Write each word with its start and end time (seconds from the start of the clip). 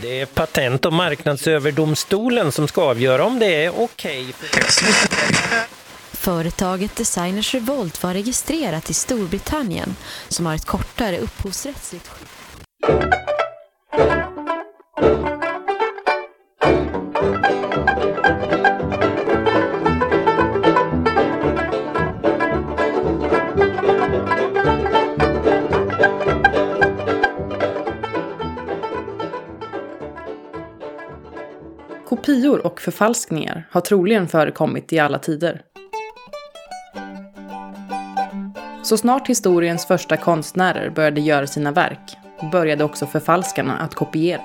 Det 0.00 0.20
är 0.20 0.26
Patent 0.26 0.84
och 0.84 0.92
marknadsöverdomstolen 0.92 2.52
som 2.52 2.68
ska 2.68 2.82
avgöra 2.82 3.24
om 3.24 3.38
det 3.38 3.64
är 3.64 3.80
okej. 3.80 4.34
Företaget 6.12 6.96
Designers 6.96 7.54
Revolt 7.54 8.02
var 8.02 8.14
registrerat 8.14 8.90
i 8.90 8.94
Storbritannien 8.94 9.96
som 10.28 10.46
har 10.46 10.54
ett 10.54 10.64
kortare 10.64 11.18
upphovsrättsligt 11.18 12.08
skydd. 12.08 13.37
Kopior 32.38 32.66
och 32.66 32.80
förfalskningar 32.80 33.68
har 33.70 33.80
troligen 33.80 34.28
förekommit 34.28 34.92
i 34.92 34.98
alla 34.98 35.18
tider. 35.18 35.62
Så 38.82 38.96
snart 38.96 39.28
historiens 39.28 39.86
första 39.86 40.16
konstnärer 40.16 40.90
började 40.90 41.20
göra 41.20 41.46
sina 41.46 41.72
verk 41.72 42.16
började 42.52 42.84
också 42.84 43.06
förfalskarna 43.06 43.76
att 43.78 43.94
kopiera. 43.94 44.42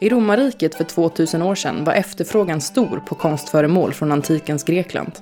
I 0.00 0.08
romarriket 0.08 0.74
för 0.74 0.84
2000 0.84 1.42
år 1.42 1.54
sedan 1.54 1.84
var 1.84 1.92
efterfrågan 1.92 2.60
stor 2.60 3.02
på 3.06 3.14
konstföremål 3.14 3.92
från 3.92 4.12
antikens 4.12 4.64
Grekland. 4.64 5.12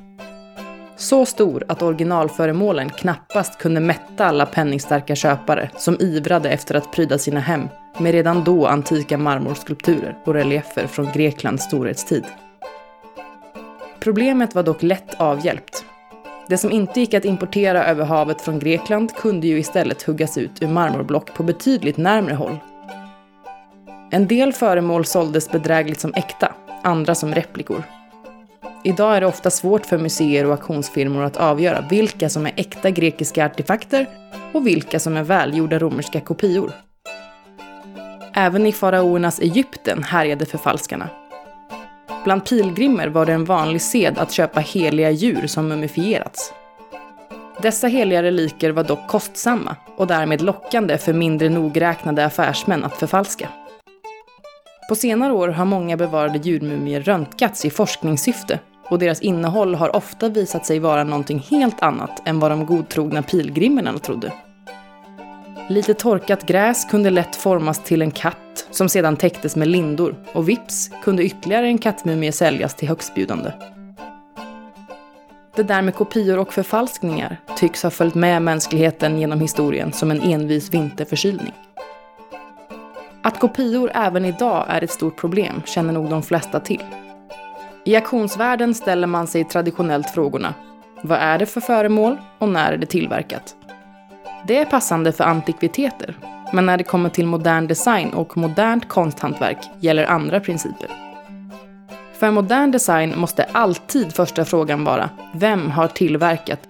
Så 0.96 1.26
stor 1.26 1.64
att 1.68 1.82
originalföremålen 1.82 2.90
knappast 2.90 3.58
kunde 3.58 3.80
mätta 3.80 4.26
alla 4.26 4.46
penningstarka 4.46 5.14
köpare 5.14 5.70
som 5.76 5.96
ivrade 6.00 6.50
efter 6.50 6.74
att 6.74 6.92
pryda 6.92 7.18
sina 7.18 7.40
hem 7.40 7.68
med 7.98 8.12
redan 8.12 8.44
då 8.44 8.66
antika 8.66 9.18
marmorskulpturer 9.18 10.18
och 10.24 10.34
reliefer 10.34 10.86
från 10.86 11.12
Greklands 11.12 11.64
storhetstid. 11.64 12.24
Problemet 14.00 14.54
var 14.54 14.62
dock 14.62 14.82
lätt 14.82 15.20
avhjälpt. 15.20 15.84
Det 16.48 16.58
som 16.58 16.70
inte 16.70 17.00
gick 17.00 17.14
att 17.14 17.24
importera 17.24 17.84
över 17.84 18.04
havet 18.04 18.40
från 18.40 18.58
Grekland 18.58 19.14
kunde 19.16 19.46
ju 19.46 19.58
istället 19.58 20.02
huggas 20.02 20.38
ut 20.38 20.62
ur 20.62 20.68
marmorblock 20.68 21.34
på 21.34 21.42
betydligt 21.42 21.96
närmre 21.96 22.34
håll. 22.34 22.58
En 24.10 24.26
del 24.26 24.52
föremål 24.52 25.04
såldes 25.04 25.50
bedrägligt 25.50 26.00
som 26.00 26.14
äkta, 26.14 26.54
andra 26.82 27.14
som 27.14 27.34
replikor. 27.34 27.82
Idag 28.86 29.16
är 29.16 29.20
det 29.20 29.26
ofta 29.26 29.50
svårt 29.50 29.86
för 29.86 29.98
museer 29.98 30.46
och 30.46 30.52
auktionsfirmor 30.52 31.22
att 31.22 31.36
avgöra 31.36 31.84
vilka 31.90 32.28
som 32.28 32.46
är 32.46 32.52
äkta 32.56 32.90
grekiska 32.90 33.46
artefakter 33.46 34.06
och 34.52 34.66
vilka 34.66 35.00
som 35.00 35.16
är 35.16 35.22
välgjorda 35.22 35.78
romerska 35.78 36.20
kopior. 36.20 36.72
Även 38.34 38.66
i 38.66 38.72
faraoernas 38.72 39.40
Egypten 39.40 40.02
härjade 40.02 40.46
förfalskarna. 40.46 41.08
Bland 42.24 42.46
pilgrimer 42.46 43.08
var 43.08 43.26
det 43.26 43.32
en 43.32 43.44
vanlig 43.44 43.82
sed 43.82 44.18
att 44.18 44.32
köpa 44.32 44.60
heliga 44.60 45.10
djur 45.10 45.46
som 45.46 45.68
mumifierats. 45.68 46.52
Dessa 47.62 47.86
heliga 47.86 48.22
reliker 48.22 48.70
var 48.70 48.84
dock 48.84 49.08
kostsamma 49.08 49.76
och 49.96 50.06
därmed 50.06 50.42
lockande 50.42 50.98
för 50.98 51.12
mindre 51.12 51.48
nogräknade 51.48 52.24
affärsmän 52.24 52.84
att 52.84 52.96
förfalska. 52.96 53.48
På 54.88 54.94
senare 54.94 55.32
år 55.32 55.48
har 55.48 55.64
många 55.64 55.96
bevarade 55.96 56.38
djurmumier 56.38 57.00
röntgats 57.00 57.64
i 57.64 57.70
forskningssyfte 57.70 58.60
och 58.88 58.98
deras 58.98 59.20
innehåll 59.20 59.74
har 59.74 59.96
ofta 59.96 60.28
visat 60.28 60.66
sig 60.66 60.78
vara 60.78 61.04
någonting 61.04 61.38
helt 61.50 61.82
annat 61.82 62.22
än 62.28 62.40
vad 62.40 62.50
de 62.50 62.66
godtrogna 62.66 63.22
pilgrimerna 63.22 63.98
trodde. 63.98 64.32
Lite 65.68 65.94
torkat 65.94 66.46
gräs 66.46 66.84
kunde 66.84 67.10
lätt 67.10 67.36
formas 67.36 67.84
till 67.84 68.02
en 68.02 68.10
katt 68.10 68.66
som 68.70 68.88
sedan 68.88 69.16
täcktes 69.16 69.56
med 69.56 69.68
lindor 69.68 70.16
och 70.32 70.48
vips 70.48 70.90
kunde 71.02 71.24
ytterligare 71.24 71.66
en 71.66 71.78
kattmumie 71.78 72.32
säljas 72.32 72.74
till 72.74 72.88
högstbjudande. 72.88 73.52
Det 75.56 75.62
där 75.62 75.82
med 75.82 75.94
kopior 75.94 76.38
och 76.38 76.52
förfalskningar 76.52 77.40
tycks 77.56 77.82
ha 77.82 77.90
följt 77.90 78.14
med 78.14 78.42
mänskligheten 78.42 79.18
genom 79.18 79.40
historien 79.40 79.92
som 79.92 80.10
en 80.10 80.22
envis 80.22 80.74
vinterförkylning. 80.74 81.52
Att 83.22 83.38
kopior 83.38 83.90
även 83.94 84.24
idag 84.24 84.66
är 84.68 84.84
ett 84.84 84.90
stort 84.90 85.16
problem 85.16 85.62
känner 85.64 85.92
nog 85.92 86.10
de 86.10 86.22
flesta 86.22 86.60
till. 86.60 86.82
I 87.86 87.96
auktionsvärlden 87.96 88.74
ställer 88.74 89.06
man 89.06 89.26
sig 89.26 89.44
traditionellt 89.44 90.10
frågorna 90.10 90.54
Vad 91.02 91.18
är 91.18 91.38
det 91.38 91.46
för 91.46 91.60
föremål 91.60 92.16
och 92.38 92.48
när 92.48 92.72
är 92.72 92.76
det 92.76 92.86
tillverkat? 92.86 93.56
Det 94.46 94.58
är 94.58 94.64
passande 94.64 95.12
för 95.12 95.24
antikviteter, 95.24 96.16
men 96.52 96.66
när 96.66 96.76
det 96.76 96.84
kommer 96.84 97.08
till 97.08 97.26
modern 97.26 97.66
design 97.66 98.14
och 98.14 98.36
modernt 98.36 98.88
konsthantverk 98.88 99.58
gäller 99.80 100.04
andra 100.04 100.40
principer. 100.40 100.88
För 102.12 102.30
modern 102.30 102.70
design 102.70 103.14
måste 103.16 103.44
alltid 103.44 104.14
första 104.14 104.44
frågan 104.44 104.84
vara 104.84 105.10
Vem 105.34 105.70
har 105.70 105.88
tillverkat? 105.88 106.60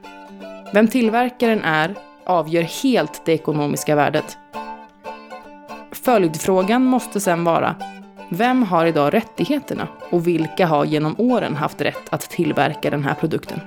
Vem 0.72 0.88
tillverkaren 0.88 1.64
är 1.64 1.94
avgör 2.24 2.82
helt 2.82 3.22
det 3.24 3.32
ekonomiska 3.32 3.94
värdet. 3.96 4.38
Följdfrågan 5.92 6.84
måste 6.84 7.20
sedan 7.20 7.44
vara 7.44 7.76
vem 8.28 8.62
har 8.62 8.86
idag 8.86 9.14
rättigheterna 9.14 9.88
och 10.10 10.26
vilka 10.26 10.66
har 10.66 10.84
genom 10.84 11.14
åren 11.20 11.56
haft 11.56 11.80
rätt 11.80 12.08
att 12.10 12.30
tillverka 12.30 12.90
den 12.90 13.04
här 13.04 13.14
produkten? 13.14 13.60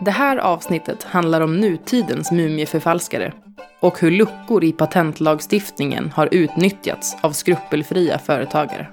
Det 0.00 0.10
här 0.10 0.36
avsnittet 0.36 1.02
handlar 1.02 1.40
om 1.40 1.56
nutidens 1.56 2.32
mumieförfalskare 2.32 3.32
och 3.80 4.00
hur 4.00 4.10
luckor 4.10 4.64
i 4.64 4.72
patentlagstiftningen 4.72 6.12
har 6.14 6.28
utnyttjats 6.32 7.16
av 7.20 7.32
skrupelfria 7.32 8.18
företagare. 8.18 8.88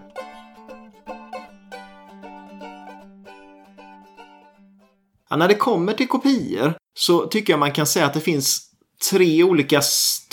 Ja, 5.29 5.35
när 5.35 5.47
det 5.47 5.55
kommer 5.55 5.93
till 5.93 6.07
kopior 6.07 6.73
så 6.93 7.25
tycker 7.25 7.53
jag 7.53 7.59
man 7.59 7.71
kan 7.71 7.85
säga 7.85 8.05
att 8.05 8.13
det 8.13 8.19
finns 8.19 8.68
tre 9.11 9.43
olika 9.43 9.81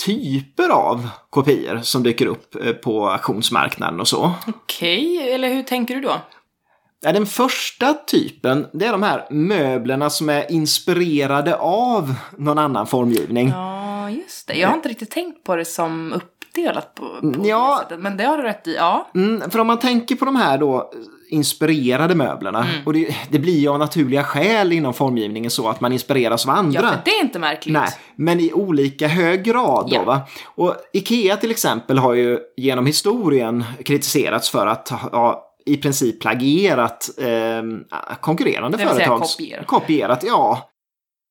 typer 0.05 0.69
av 0.69 1.09
kopior 1.29 1.79
som 1.83 2.03
dyker 2.03 2.25
upp 2.25 2.55
eh, 2.55 2.73
på 2.73 3.09
auktionsmarknaden 3.09 3.99
och 3.99 4.07
så. 4.07 4.33
Okej, 4.47 5.17
okay, 5.17 5.29
eller 5.29 5.49
hur 5.49 5.63
tänker 5.63 5.95
du 5.95 6.01
då? 6.01 6.21
Den 7.01 7.25
första 7.25 7.93
typen, 7.93 8.67
det 8.73 8.85
är 8.85 8.91
de 8.91 9.03
här 9.03 9.27
möblerna 9.29 10.09
som 10.09 10.29
är 10.29 10.51
inspirerade 10.51 11.55
av 11.55 12.15
någon 12.37 12.57
annan 12.57 12.87
formgivning. 12.87 13.49
Ja, 13.49 14.09
just 14.09 14.47
det. 14.47 14.53
Jag 14.53 14.67
har 14.67 14.75
inte 14.75 14.89
riktigt 14.89 15.11
tänkt 15.11 15.43
på 15.43 15.55
det 15.55 15.65
som 15.65 16.13
uppdelat 16.13 16.95
på, 16.95 17.05
på 17.05 17.47
ja, 17.47 17.75
det 17.75 17.83
sättet, 17.83 17.99
men 17.99 18.17
det 18.17 18.23
har 18.23 18.37
du 18.37 18.43
rätt 18.43 18.67
i. 18.67 18.75
Ja. 18.75 19.07
Mm, 19.15 19.49
för 19.51 19.59
om 19.59 19.67
man 19.67 19.79
tänker 19.79 20.15
på 20.15 20.25
de 20.25 20.35
här 20.35 20.57
då 20.57 20.91
inspirerade 21.29 22.15
möblerna, 22.15 22.59
mm. 22.59 22.75
och 22.85 22.93
det, 22.93 23.15
det, 23.29 23.39
blir 23.39 23.59
ju 23.59 23.69
av 23.69 23.79
naturliga 23.79 24.23
skäl 24.23 24.71
inom 24.71 24.93
formgivningen 24.93 25.51
så 25.51 25.69
att 25.69 25.81
man 25.81 25.93
inspireras 25.93 26.45
av 26.45 26.51
andra. 26.51 26.81
Ja, 26.81 26.89
för 26.89 26.97
det 27.05 27.11
är 27.11 27.23
inte 27.23 27.39
märkligt. 27.39 27.73
Nej, 27.73 27.89
men 28.15 28.39
i 28.39 28.53
olika 28.53 29.07
hög 29.07 29.43
grad 29.43 29.87
ja. 29.91 29.99
då 29.99 30.05
va. 30.05 30.21
Och 30.45 30.75
Ikea 30.93 31.37
till 31.37 31.51
exempel 31.51 31.97
har 31.97 32.13
ju 32.13 32.39
genom 32.57 32.85
historien 32.85 33.63
kritiserats 33.85 34.49
för 34.49 34.67
att 34.67 34.89
ha 34.89 35.43
i 35.65 35.77
princip 35.77 36.21
plagierat 36.21 37.09
eh, 37.17 38.15
konkurrerande 38.21 38.77
företag. 38.77 39.21
kopierat. 39.21 39.67
Kopierat, 39.67 40.23
ja. 40.27 40.69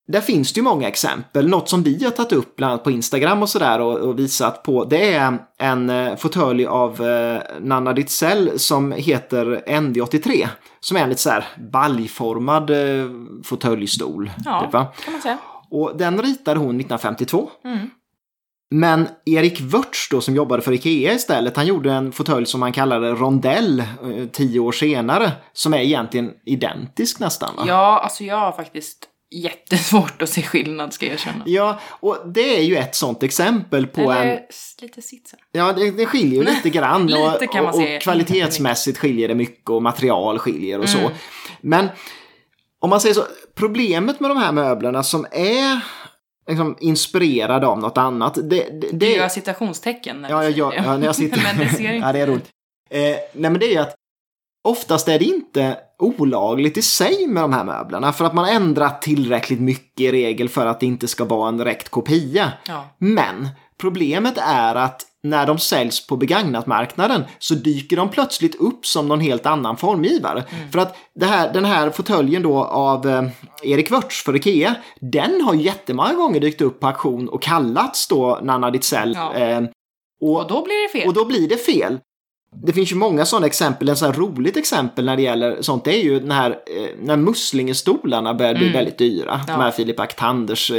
Där 0.09 0.21
finns 0.21 0.53
det 0.53 0.59
ju 0.59 0.65
många 0.65 0.89
exempel. 0.89 1.49
Något 1.49 1.69
som 1.69 1.83
vi 1.83 2.05
har 2.05 2.11
tagit 2.11 2.33
upp 2.33 2.57
bland 2.57 2.73
annat 2.73 2.85
på 2.85 2.91
Instagram 2.91 3.43
och 3.43 3.49
sådär 3.49 3.81
och, 3.81 3.99
och, 3.99 4.19
visat 4.19 4.63
på 4.63 4.85
det 4.85 5.13
är 5.15 5.39
en 5.59 5.91
eh, 5.91 6.17
fåtölj 6.17 6.67
av 6.67 7.07
eh, 7.07 7.41
Nanna 7.61 7.93
Ditzell 7.93 8.59
som 8.59 8.93
heter 8.93 9.63
ND83. 9.67 10.49
Som 10.81 10.97
är 10.97 11.01
en 11.01 11.09
lite 11.09 11.21
så 11.21 11.31
här 11.31 11.45
baljformad 11.73 12.71
eh, 12.71 13.11
fåtöljstol. 13.45 14.31
Ja, 14.45 14.61
typ, 14.61 14.71
kan 15.05 15.13
man 15.13 15.23
säga. 15.23 15.39
Och 15.71 15.97
den 15.97 16.23
ritade 16.23 16.59
hon 16.61 16.81
1952. 16.81 17.51
Mm. 17.65 17.91
Men 18.71 19.09
Erik 19.27 19.61
Wörts 19.61 20.09
då 20.11 20.21
som 20.21 20.37
jobbade 20.37 20.63
för 20.63 20.73
Ikea 20.73 21.13
istället, 21.13 21.57
han 21.57 21.67
gjorde 21.67 21.93
en 21.93 22.13
fåtölj 22.13 22.47
som 22.47 22.63
han 22.63 22.73
kallade 22.73 23.11
Rondell 23.11 23.81
eh, 23.81 24.27
tio 24.33 24.61
år 24.61 24.73
senare. 24.73 25.33
Som 25.53 25.75
är 25.75 25.79
egentligen 25.79 26.33
identisk 26.45 27.21
nästan 27.21 27.57
va? 27.57 27.65
Ja, 27.67 28.01
alltså 28.05 28.25
jag 28.25 28.37
har 28.37 28.53
faktiskt 28.53 29.09
jättesvårt 29.31 30.23
att 30.23 30.29
se 30.29 30.43
skillnad 30.43 30.93
ska 30.93 31.07
jag 31.07 31.13
erkänna. 31.13 31.43
Ja, 31.47 31.81
och 31.91 32.19
det 32.35 32.57
är 32.59 32.63
ju 32.63 32.77
ett 32.77 32.95
sånt 32.95 33.23
exempel 33.23 33.87
på 33.87 34.01
Eller, 34.01 34.27
en... 34.27 34.39
lite 34.83 35.03
sitsen. 35.03 35.39
Ja, 35.53 35.73
det, 35.73 35.91
det 35.91 36.07
skiljer 36.07 36.35
ju 36.43 36.45
lite 36.45 36.71
grann. 36.71 37.07
lite 37.07 37.47
kan 37.47 37.65
man 37.65 37.75
och, 37.75 37.81
och 37.95 38.01
kvalitetsmässigt 38.03 38.99
skiljer 38.99 39.29
det 39.29 39.35
mycket 39.35 39.71
och 39.71 39.83
material 39.83 40.39
skiljer 40.39 40.79
och 40.79 40.89
Mm. 40.89 41.03
så. 41.09 41.11
Men 41.61 41.89
om 42.81 42.91
man 42.91 43.01
säger 43.01 43.15
så, 43.15 43.25
problemet 43.55 44.21
med 44.21 44.31
de 44.31 44.37
här 44.37 44.53
möblerna 44.53 45.03
som 45.03 45.27
är 45.33 45.81
liksom 46.49 46.77
inspirerade 46.81 47.67
av 47.67 47.79
något 47.81 47.99
annat. 47.99 48.35
Det, 48.35 48.43
det, 48.43 48.71
Du 48.81 48.91
det, 48.93 49.11
gör 49.17 49.29
citationstecken 49.29 50.21
när 50.23 50.31
Ja, 50.31 50.43
du 50.43 50.49
jag, 50.49 50.71
det. 50.73 50.77
ja, 50.77 50.97
när 50.97 51.07
jag 51.07 51.17
sitter... 51.23 51.43
Men 51.43 51.59
det 51.59 51.69
ser 51.75 51.93
inte 51.93 52.07
ja, 52.07 52.13
det 52.13 52.19
är 52.19 52.27
roligt. 52.27 52.51
Eh, 52.91 53.01
nej, 53.01 53.21
men 53.33 53.59
det 53.59 53.67
är 53.67 53.71
ju 53.73 53.79
att 53.79 53.95
oftast 54.65 55.09
är 55.09 55.19
det 55.19 55.25
inte 55.25 55.77
olagligt 55.99 56.77
i 56.77 56.83
sig 56.83 57.27
med 57.27 57.43
de 57.43 57.53
här 57.53 57.65
möblerna. 57.65 58.13
För 58.13 58.25
att 58.25 58.35
man 58.35 58.49
ändrat 58.49 59.03
tillräckligt 59.03 59.61
mycket 59.61 60.01
i 60.01 60.13
regel 60.13 60.49
för 60.49 60.67
att 60.67 60.81
det 60.81 60.87
inte 60.87 61.09
ska 61.09 61.25
vara 61.25 61.49
en 61.49 61.57
direkt 61.57 61.89
kopia. 61.89 62.53
Ja. 62.67 62.85
Men 62.99 63.49
Problemet 63.79 64.39
är 64.39 64.75
att 64.75 65.03
när 65.23 65.47
de 65.47 65.59
säljs 65.59 66.07
på 66.07 66.17
begagnatmarknaden 66.17 67.25
så 67.39 67.55
dyker 67.55 67.97
de 67.97 68.09
plötsligt 68.09 68.55
upp 68.55 68.87
som 68.87 69.09
någon 69.09 69.21
helt 69.21 69.47
annan 69.47 69.77
formgivare. 69.77 70.45
Mm. 70.51 70.71
För 70.73 70.79
att 70.79 70.97
här, 71.21 71.53
den 71.53 71.65
här 71.65 71.91
fåtöljen 71.91 72.43
då 72.43 72.65
av 72.65 73.09
eh, 73.09 73.29
Erik 73.63 73.91
Wörts 73.91 74.25
för 74.25 74.37
Ikea, 74.37 74.75
den 75.01 75.41
har 75.41 75.55
jättemånga 75.55 76.15
gånger 76.15 76.41
dykt 76.41 76.61
upp 76.61 76.81
på 76.81 76.87
auktion 76.87 77.29
och 77.29 77.43
kallats 77.43 78.09
då 78.09 78.41
Nanna 78.43 78.71
Ditzell. 78.71 79.15
Ja. 79.15 79.35
Eh, 79.35 79.63
och, 80.21 80.37
Och 80.37 80.49
då 80.49 80.65
blir 80.65 80.83
det 80.93 80.99
fel. 80.99 81.09
och 81.09 81.15
då 81.15 81.25
blir 81.25 81.49
det 81.49 81.57
fel. 81.57 81.99
Det 82.63 82.73
finns 82.73 82.93
ju 82.93 82.97
många 82.97 83.25
sådana 83.25 83.47
exempel. 83.47 83.89
En 83.89 83.97
sån 83.97 84.11
här 84.13 84.19
roligt 84.19 84.57
exempel 84.57 85.05
när 85.05 85.17
det 85.17 85.23
gäller 85.23 85.63
sånt 85.63 85.85
det 85.85 85.95
är 86.01 86.03
ju 86.05 86.21
den 86.21 86.31
här, 86.31 86.51
eh, 86.51 86.89
när 87.03 87.17
muslingestolarna 87.17 88.35
börjar 88.35 88.55
bli 88.55 88.69
väldigt 88.69 88.99
dyra. 88.99 89.41
De 89.47 89.53
här 89.53 89.71
Filip 89.71 90.01
Aktanders, 90.01 90.71
eh, 90.71 90.77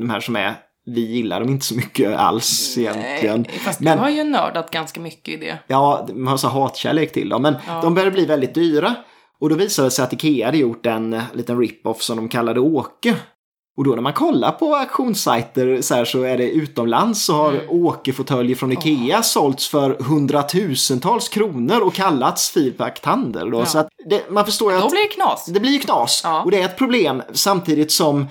de 0.00 0.10
här 0.10 0.20
som 0.20 0.36
är, 0.36 0.54
vi 0.86 1.00
gillar 1.00 1.40
dem 1.40 1.48
inte 1.48 1.64
så 1.66 1.74
mycket 1.74 2.16
alls 2.16 2.78
egentligen. 2.78 3.40
Nej, 3.48 3.58
fast 3.58 3.80
Men- 3.80 3.96
du 3.96 4.02
har 4.02 4.10
ju 4.10 4.24
nördat 4.24 4.70
ganska 4.70 5.00
mycket 5.00 5.34
i 5.34 5.36
det. 5.36 5.58
Ja, 5.66 6.08
man 6.14 6.26
har 6.26 6.36
så 6.36 6.48
hatkärlek 6.48 7.12
till 7.12 7.28
dem, 7.28 7.42
men 7.42 7.54
de 7.82 7.94
började 7.94 8.10
bli 8.10 8.26
väldigt 8.26 8.54
dyra. 8.54 8.94
Och 9.40 9.48
då 9.48 9.54
visade 9.54 9.86
det 9.86 9.90
sig 9.90 10.02
att 10.04 10.12
Ikea 10.12 10.46
hade 10.46 10.58
gjort 10.58 10.86
en 10.86 11.22
liten 11.34 11.58
rip-off 11.60 12.02
som 12.02 12.16
de 12.16 12.28
kallade 12.28 12.60
Åke. 12.60 13.14
Och 13.76 13.84
då 13.84 13.90
när 13.90 14.02
man 14.02 14.12
kollar 14.12 14.52
på 14.52 14.76
auktionssajter 14.76 15.82
så, 15.82 15.94
här, 15.94 16.04
så 16.04 16.22
är 16.22 16.36
det 16.38 16.50
utomlands 16.50 17.24
så 17.24 17.34
har 17.34 17.52
Mm. 17.52 17.66
Åke-fåtöljer 17.68 18.56
från 18.56 18.72
Ikea 18.72 19.22
sålts 19.22 19.68
för 19.68 19.96
hundratusentals 20.02 21.28
kronor 21.28 21.80
och 21.80 21.94
kallats 21.94 22.50
Filpak 22.50 23.00
Tander. 23.00 23.50
Då. 23.50 23.64
Så 23.64 23.78
att 23.78 23.88
det, 24.10 24.30
man 24.30 24.44
förstår 24.44 24.72
ju 24.72 24.78
Då 24.78 24.84
att 24.84 24.90
blir 24.90 25.02
det 25.02 25.14
knas. 25.14 25.46
det 25.46 25.60
blir 25.60 25.70
ju 25.70 25.78
knas. 25.78 26.20
Ja. 26.24 26.42
Och 26.42 26.50
det 26.50 26.60
är 26.60 26.64
ett 26.64 26.78
problem 26.78 27.22
samtidigt 27.32 27.92
som 27.92 28.26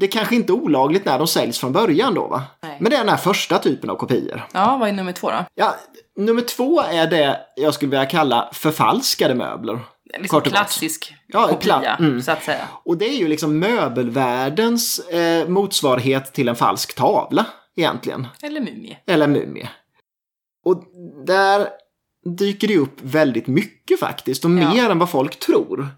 det 0.00 0.06
kanske 0.06 0.34
inte 0.34 0.52
är 0.52 0.54
olagligt 0.54 1.04
när 1.04 1.18
de 1.18 1.26
säljs 1.26 1.58
från 1.58 1.72
början 1.72 2.14
då 2.14 2.26
va? 2.26 2.42
Nej. 2.62 2.76
Men 2.80 2.90
det 2.90 2.96
är 2.96 3.00
den 3.00 3.08
här 3.08 3.16
första 3.16 3.58
typen 3.58 3.90
av 3.90 3.96
kopior. 3.96 4.46
Ja, 4.52 4.76
vad 4.80 4.88
är 4.88 4.92
nummer 4.92 5.12
två 5.12 5.30
då? 5.30 5.36
Ja, 5.54 5.74
nummer 6.16 6.42
två 6.42 6.80
är 6.80 7.06
det 7.06 7.40
jag 7.56 7.74
skulle 7.74 7.90
vilja 7.90 8.06
kalla 8.06 8.48
förfalskade 8.52 9.34
möbler. 9.34 9.78
Liksom 10.18 10.28
Kort 10.38 10.46
och 10.46 10.52
gott. 10.52 10.58
klassisk 10.60 11.14
Ja, 11.26 11.48
kopia, 11.48 11.78
kla- 11.80 11.98
mm. 11.98 12.22
så 12.22 12.32
att 12.32 12.42
säga. 12.44 12.68
Och 12.84 12.98
det 12.98 13.04
är 13.08 13.16
ju 13.18 13.28
liksom 13.28 13.58
möbelvärldens 13.58 14.98
eh, 14.98 15.48
motsvarighet 15.48 16.32
till 16.32 16.48
en 16.48 16.56
falsk 16.56 16.94
tavla 16.94 17.46
egentligen. 17.76 18.26
Eller 18.42 18.60
mumie. 18.60 18.96
Eller 19.06 19.26
mumie. 19.26 19.68
Och 20.64 20.84
där 21.26 21.68
dyker 22.38 22.68
det 22.68 22.78
upp 22.78 22.96
väldigt 23.02 23.46
mycket 23.46 24.00
faktiskt 24.00 24.44
och 24.44 24.50
Ja. 24.50 24.54
mer 24.74 24.90
än 24.90 24.98
vad 24.98 25.10
folk 25.10 25.38
tror. 25.38 25.88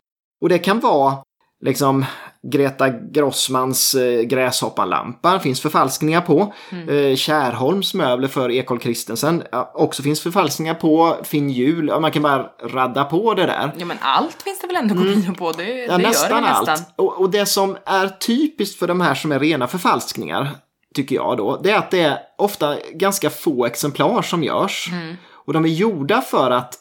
Och 0.40 0.48
det 0.48 0.58
kan 0.58 0.80
vara 0.80 1.16
liksom 1.64 2.04
Greta 2.52 2.88
Grossmans 2.88 3.94
eh, 3.94 4.22
gräshoppanlampa 4.22 5.38
finns 5.38 5.60
förfalskningar 5.60 6.20
på. 6.20 6.52
Eh, 6.88 7.16
Kärholms 7.16 7.94
möbler 7.94 8.28
för 8.28 8.50
Ekol 8.50 8.78
Kristensen 8.78 9.42
också 9.74 10.02
finns 10.02 10.20
förfalskningar 10.20 10.74
på. 10.74 11.16
Finn 11.24 11.50
Hjul, 11.50 11.88
ja, 11.88 12.00
man 12.00 12.10
kan 12.10 12.22
bara 12.22 12.46
radda 12.62 13.04
på 13.04 13.34
det 13.34 13.46
där. 13.46 13.72
Ja, 13.78 13.84
men 13.86 13.96
allt 14.00 14.42
finns 14.42 14.60
det 14.60 14.66
väl 14.66 14.76
ändå 14.76 14.94
kopior 14.94 15.34
på? 15.34 15.52
Det, 15.52 15.64
Mm. 15.64 15.86
Ja, 15.90 15.96
det 15.98 16.08
nästan 16.08 16.30
gör 16.30 16.42
det 16.42 16.48
allt. 16.48 16.68
nästan. 16.68 16.86
Och, 16.96 17.20
och 17.20 17.30
det 17.30 17.46
som 17.46 17.76
är 17.86 18.08
typiskt 18.08 18.78
för 18.78 18.86
de 18.86 19.00
här 19.00 19.14
som 19.14 19.32
är 19.32 19.38
rena 19.38 19.66
förfalskningar, 19.66 20.50
tycker 20.94 21.14
jag 21.16 21.36
då, 21.36 21.60
det 21.62 21.70
är 21.70 21.78
att 21.78 21.90
det 21.90 22.00
är 22.00 22.18
ofta 22.38 22.76
ganska 22.92 23.30
få 23.30 23.66
exemplar 23.66 24.22
som 24.22 24.42
görs. 24.44 24.88
Mm. 24.92 25.16
Och 25.46 25.52
de 25.52 25.64
är 25.64 25.68
gjorda 25.68 26.20
för 26.20 26.50
att 26.50 26.74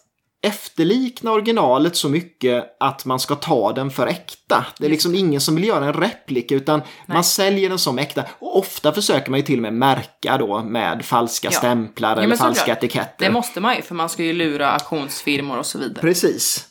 efterlikna 0.44 1.32
originalet 1.32 1.96
så 1.96 2.10
mycket 2.10 2.78
att 2.80 3.06
man 3.06 3.20
ska 3.20 3.36
ta 3.36 3.74
den 3.74 3.92
för 3.92 4.08
äkta. 4.08 4.66
Det 4.80 4.86
är 4.86 4.90
liksom 4.90 5.16
ingen 5.16 5.42
som 5.42 5.56
vill 5.56 5.64
göra 5.64 5.86
en 5.86 5.94
replika 5.94 6.56
utan 6.56 6.82
man 7.06 7.24
säljer 7.24 7.70
den 7.70 7.80
som 7.80 8.00
äkta. 8.00 8.24
Och 8.40 8.58
ofta 8.58 8.92
försöker 8.94 9.32
man 9.32 9.40
ju 9.40 9.46
till 9.46 9.56
och 9.60 9.62
med 9.62 9.74
märka 9.74 10.38
då 10.38 10.64
med 10.64 11.06
falska 11.06 11.48
Ja. 11.52 11.58
stämplar 11.58 12.16
Ja, 12.18 12.24
eller 12.24 12.36
falska 12.36 12.60
såklart. 12.60 12.78
etiketter. 12.78 13.26
Det 13.26 13.32
måste 13.32 13.60
man 13.62 13.76
ju, 13.76 13.82
för 13.82 13.96
man 13.96 14.10
ska 14.10 14.24
ju 14.24 14.34
lura 14.34 14.70
auktionsfirmor 14.72 15.58
och 15.58 15.66
så 15.66 15.78
vidare. 15.78 16.02
Precis. 16.02 16.68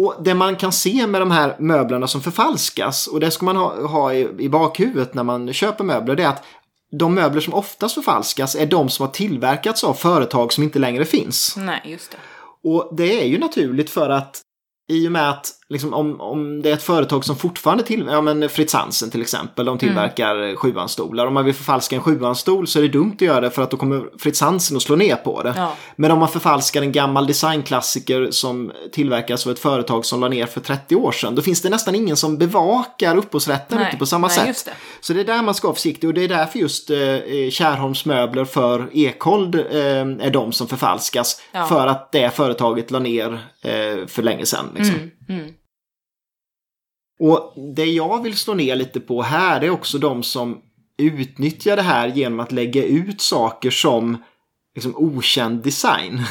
Och 0.00 0.14
det 0.24 0.34
man 0.34 0.56
kan 0.56 0.72
se 0.72 1.06
med 1.06 1.20
de 1.20 1.30
här 1.30 1.56
möblerna 1.58 2.06
som 2.06 2.20
förfalskas, 2.22 3.06
och 3.06 3.20
det 3.20 3.30
ska 3.30 3.44
man 3.44 3.56
ha, 3.56 3.86
ha 3.86 4.12
i, 4.14 4.28
i 4.38 4.48
bakhuvudet 4.48 5.14
när 5.14 5.22
man 5.22 5.52
köper 5.52 5.84
möbler, 5.84 6.16
det 6.16 6.22
är 6.22 6.28
att 6.28 6.44
de 6.98 7.14
möbler 7.14 7.40
som 7.40 7.54
oftast 7.54 7.94
förfalskas 7.94 8.54
är 8.56 8.66
de 8.66 8.88
som 8.88 9.06
har 9.06 9.12
tillverkats 9.12 9.84
av 9.84 9.94
företag 9.94 10.52
som 10.52 10.64
inte 10.64 10.78
längre 10.78 11.04
finns. 11.04 11.54
Nej, 11.56 11.80
just 11.84 12.10
det. 12.10 12.16
Och 12.66 12.96
det 12.96 13.20
är 13.20 13.26
ju 13.26 13.38
naturligt 13.38 13.90
för 13.90 14.10
att 14.10 14.42
i 14.92 15.08
och 15.08 15.12
med 15.12 15.30
att 15.30 15.52
liksom, 15.68 15.94
om, 15.94 16.20
om 16.20 16.62
det 16.62 16.70
är 16.70 16.74
ett 16.74 16.82
företag 16.82 17.24
som 17.24 17.36
fortfarande 17.36 17.84
tillverkar, 17.84 18.14
ja 18.14 18.20
men 18.20 18.48
Fritz 18.48 18.74
Hansen 18.74 19.10
till 19.10 19.20
exempel, 19.20 19.66
de 19.66 19.78
tillverkar 19.78 20.36
mm. 20.36 20.56
sjuanstolar. 20.56 21.26
Om 21.26 21.34
man 21.34 21.44
vill 21.44 21.54
förfalska 21.54 21.96
en 21.96 22.02
sjuanstol 22.02 22.66
så 22.66 22.78
är 22.78 22.82
det 22.82 22.88
dumt 22.88 23.12
att 23.14 23.20
göra 23.20 23.40
det 23.40 23.50
för 23.50 23.62
att 23.62 23.70
då 23.70 23.76
kommer 23.76 24.04
Fritz 24.18 24.40
Hansen 24.40 24.76
att 24.76 24.82
slå 24.82 24.96
ner 24.96 25.16
på 25.16 25.42
det. 25.42 25.54
Ja. 25.56 25.72
Men 25.96 26.10
om 26.10 26.18
man 26.18 26.28
förfalskar 26.28 26.82
en 26.82 26.92
gammal 26.92 27.26
designklassiker 27.26 28.30
som 28.30 28.72
tillverkas 28.92 29.46
av 29.46 29.52
ett 29.52 29.58
företag 29.58 30.04
som 30.04 30.20
la 30.20 30.28
ner 30.28 30.46
för 30.46 30.60
30 30.60 30.96
år 30.96 31.12
sedan, 31.12 31.34
då 31.34 31.42
finns 31.42 31.62
det 31.62 31.68
nästan 31.68 31.94
ingen 31.94 32.16
som 32.16 32.38
bevakar 32.38 33.16
upphovsrätten 33.16 33.78
riktigt 33.78 33.98
på 33.98 34.06
samma 34.06 34.26
nej, 34.26 34.54
sätt. 34.54 34.64
det. 34.64 34.72
Så 35.00 35.12
det 35.12 35.20
är 35.20 35.24
där 35.24 35.42
man 35.42 35.54
ska 35.54 35.68
vara 35.68 35.74
försiktig 35.74 36.08
och 36.08 36.14
det 36.14 36.24
är 36.24 36.28
därför 36.28 36.58
just 36.58 36.90
eh, 36.90 36.96
Kärholms 37.50 38.04
möbler 38.04 38.44
för 38.44 38.88
Ekhold 38.92 39.54
eh, 39.54 39.60
är 40.26 40.30
de 40.30 40.52
som 40.52 40.68
förfalskas. 40.68 41.42
Ja. 41.52 41.66
För 41.66 41.86
att 41.86 42.12
det 42.12 42.30
företaget 42.36 42.90
la 42.90 42.98
ner 42.98 43.32
eh, 43.62 44.06
för 44.06 44.22
länge 44.22 44.46
sedan. 44.46 44.66
Liksom. 44.74 44.94
Mm, 44.94 45.10
mm. 45.28 45.52
Och 47.20 47.54
det 47.76 47.84
jag 47.84 48.22
vill 48.22 48.36
slå 48.36 48.54
ner 48.54 48.76
lite 48.76 49.00
på 49.00 49.22
här 49.22 49.60
är 49.64 49.70
också 49.70 49.98
de 49.98 50.22
som 50.22 50.62
utnyttjar 50.98 51.76
det 51.76 51.82
här 51.82 52.08
genom 52.08 52.40
att 52.40 52.52
lägga 52.52 52.84
ut 52.84 53.20
saker 53.20 53.70
som 53.70 54.22
liksom 54.74 54.96
okänd 54.96 55.62
design. 55.62 56.22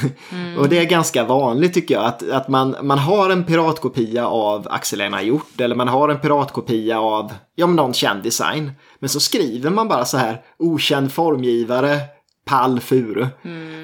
Och 0.59 0.69
det 0.69 0.79
är 0.79 0.85
ganska 0.85 1.23
vanligt 1.23 1.73
tycker 1.73 1.95
jag 1.95 2.05
att, 2.05 2.29
att 2.29 2.47
man, 2.47 2.75
man 2.81 2.99
har 2.99 3.29
en 3.29 3.43
piratkopia 3.43 4.27
av 4.27 4.67
Axel 4.69 5.13
Hjort 5.23 5.61
eller 5.61 5.75
man 5.75 5.87
har 5.87 6.09
en 6.09 6.19
piratkopia 6.19 6.99
av 6.99 7.33
ja, 7.55 7.67
men 7.67 7.75
någon 7.75 7.93
känd 7.93 8.23
design. 8.23 8.71
Men 8.99 9.09
så 9.09 9.19
skriver 9.19 9.69
man 9.69 9.87
bara 9.87 10.05
så 10.05 10.17
här 10.17 10.41
okänd 10.59 11.11
formgivare, 11.11 11.99
pall 12.45 12.79
furu. 12.79 13.27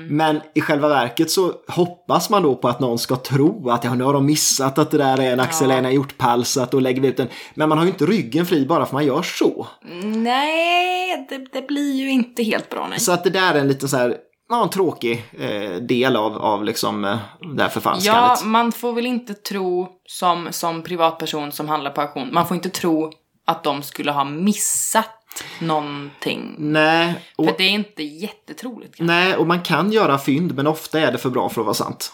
Men 0.10 0.42
i 0.56 0.62
själva 0.62 0.88
verket 0.88 1.32
så 1.32 1.54
hoppas 1.68 2.30
man 2.30 2.44
då 2.44 2.56
på 2.56 2.68
att 2.68 2.80
någon 2.80 3.00
ska 3.00 3.16
tro 3.16 3.70
att 3.70 3.84
ja, 3.84 3.94
nu 3.94 4.04
har 4.04 4.14
de 4.14 4.26
missat 4.26 4.78
att 4.78 4.92
det 4.92 4.98
där 4.98 5.20
är 5.22 5.32
en 5.34 5.40
Axel 5.40 5.70
Ja. 5.70 5.90
Hjort-pall 5.92 6.46
så 6.46 6.62
att 6.62 6.72
då 6.72 6.80
lägger 6.80 7.02
vi 7.02 7.08
ut 7.08 7.18
den. 7.18 7.28
Men 7.54 7.70
man 7.70 7.78
har 7.78 7.86
ju 7.86 7.92
inte 7.92 8.06
ryggen 8.06 8.46
fri 8.46 8.66
bara 8.66 8.86
för 8.86 8.94
man 8.94 9.06
gör 9.06 9.22
så. 9.22 9.68
Nej, 10.04 11.28
det, 11.30 11.38
det 11.54 11.68
blir 11.68 11.94
ju 11.96 12.10
inte 12.12 12.44
helt 12.44 12.70
bra 12.70 12.88
nej. 12.90 13.00
Så 13.00 13.12
att 13.12 13.24
det 13.24 13.30
där 13.30 13.54
är 13.56 13.60
en 13.60 13.68
liten 13.68 13.90
så 13.90 13.98
här, 13.98 14.18
ja, 14.50 14.64
en 14.64 14.70
tråkig 14.70 15.26
eh, 15.40 15.76
del 15.82 16.16
av, 16.16 16.38
av 16.38 16.64
liksom 16.64 17.06
eh, 17.06 17.18
det 17.40 17.48
här 17.48 17.56
Ja, 17.64 17.70
förfalskandet. 17.70 18.46
man 18.46 18.72
får 18.72 18.94
väl 18.94 19.06
inte 19.06 19.34
tro 19.34 19.88
som, 20.06 20.48
som 20.52 20.84
privatperson 20.84 21.52
som 21.52 21.70
handlar 21.70 21.92
på 21.92 22.02
auktion, 22.02 22.30
man 22.34 22.48
får 22.48 22.56
inte 22.56 22.70
tro 22.70 23.12
att 23.48 23.64
de 23.64 23.84
skulle 23.84 24.12
ha 24.12 24.24
missat 24.24 25.21
någonting. 25.60 26.56
Nej, 26.58 27.14
och, 27.36 27.46
För 27.46 27.56
det 27.58 27.64
är 27.64 27.70
inte 27.70 28.04
jättetroligt. 28.04 28.96
kanske. 28.96 29.14
nej, 29.16 29.36
och 29.36 29.48
man 29.48 29.62
kan 29.64 29.92
göra 29.92 30.18
fynd 30.20 30.56
men 30.56 30.68
ofta 30.68 31.00
är 31.00 31.12
det 31.12 31.18
för 31.18 31.30
bra 31.30 31.50
för 31.50 31.62
att 31.62 31.66
vara 31.66 31.74
sant. 31.74 32.14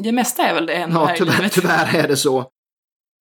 Det 0.00 0.12
mesta 0.12 0.42
är 0.42 0.54
väl 0.54 0.66
det 0.66 0.74
ändå 0.74 1.00
Ja, 1.00 1.04
här 1.04 1.14
i 1.14 1.18
tyvärr, 1.18 1.36
livet. 1.36 1.52
tyvärr 1.52 1.94
är 1.96 2.08
det 2.08 2.16
så. 2.16 2.36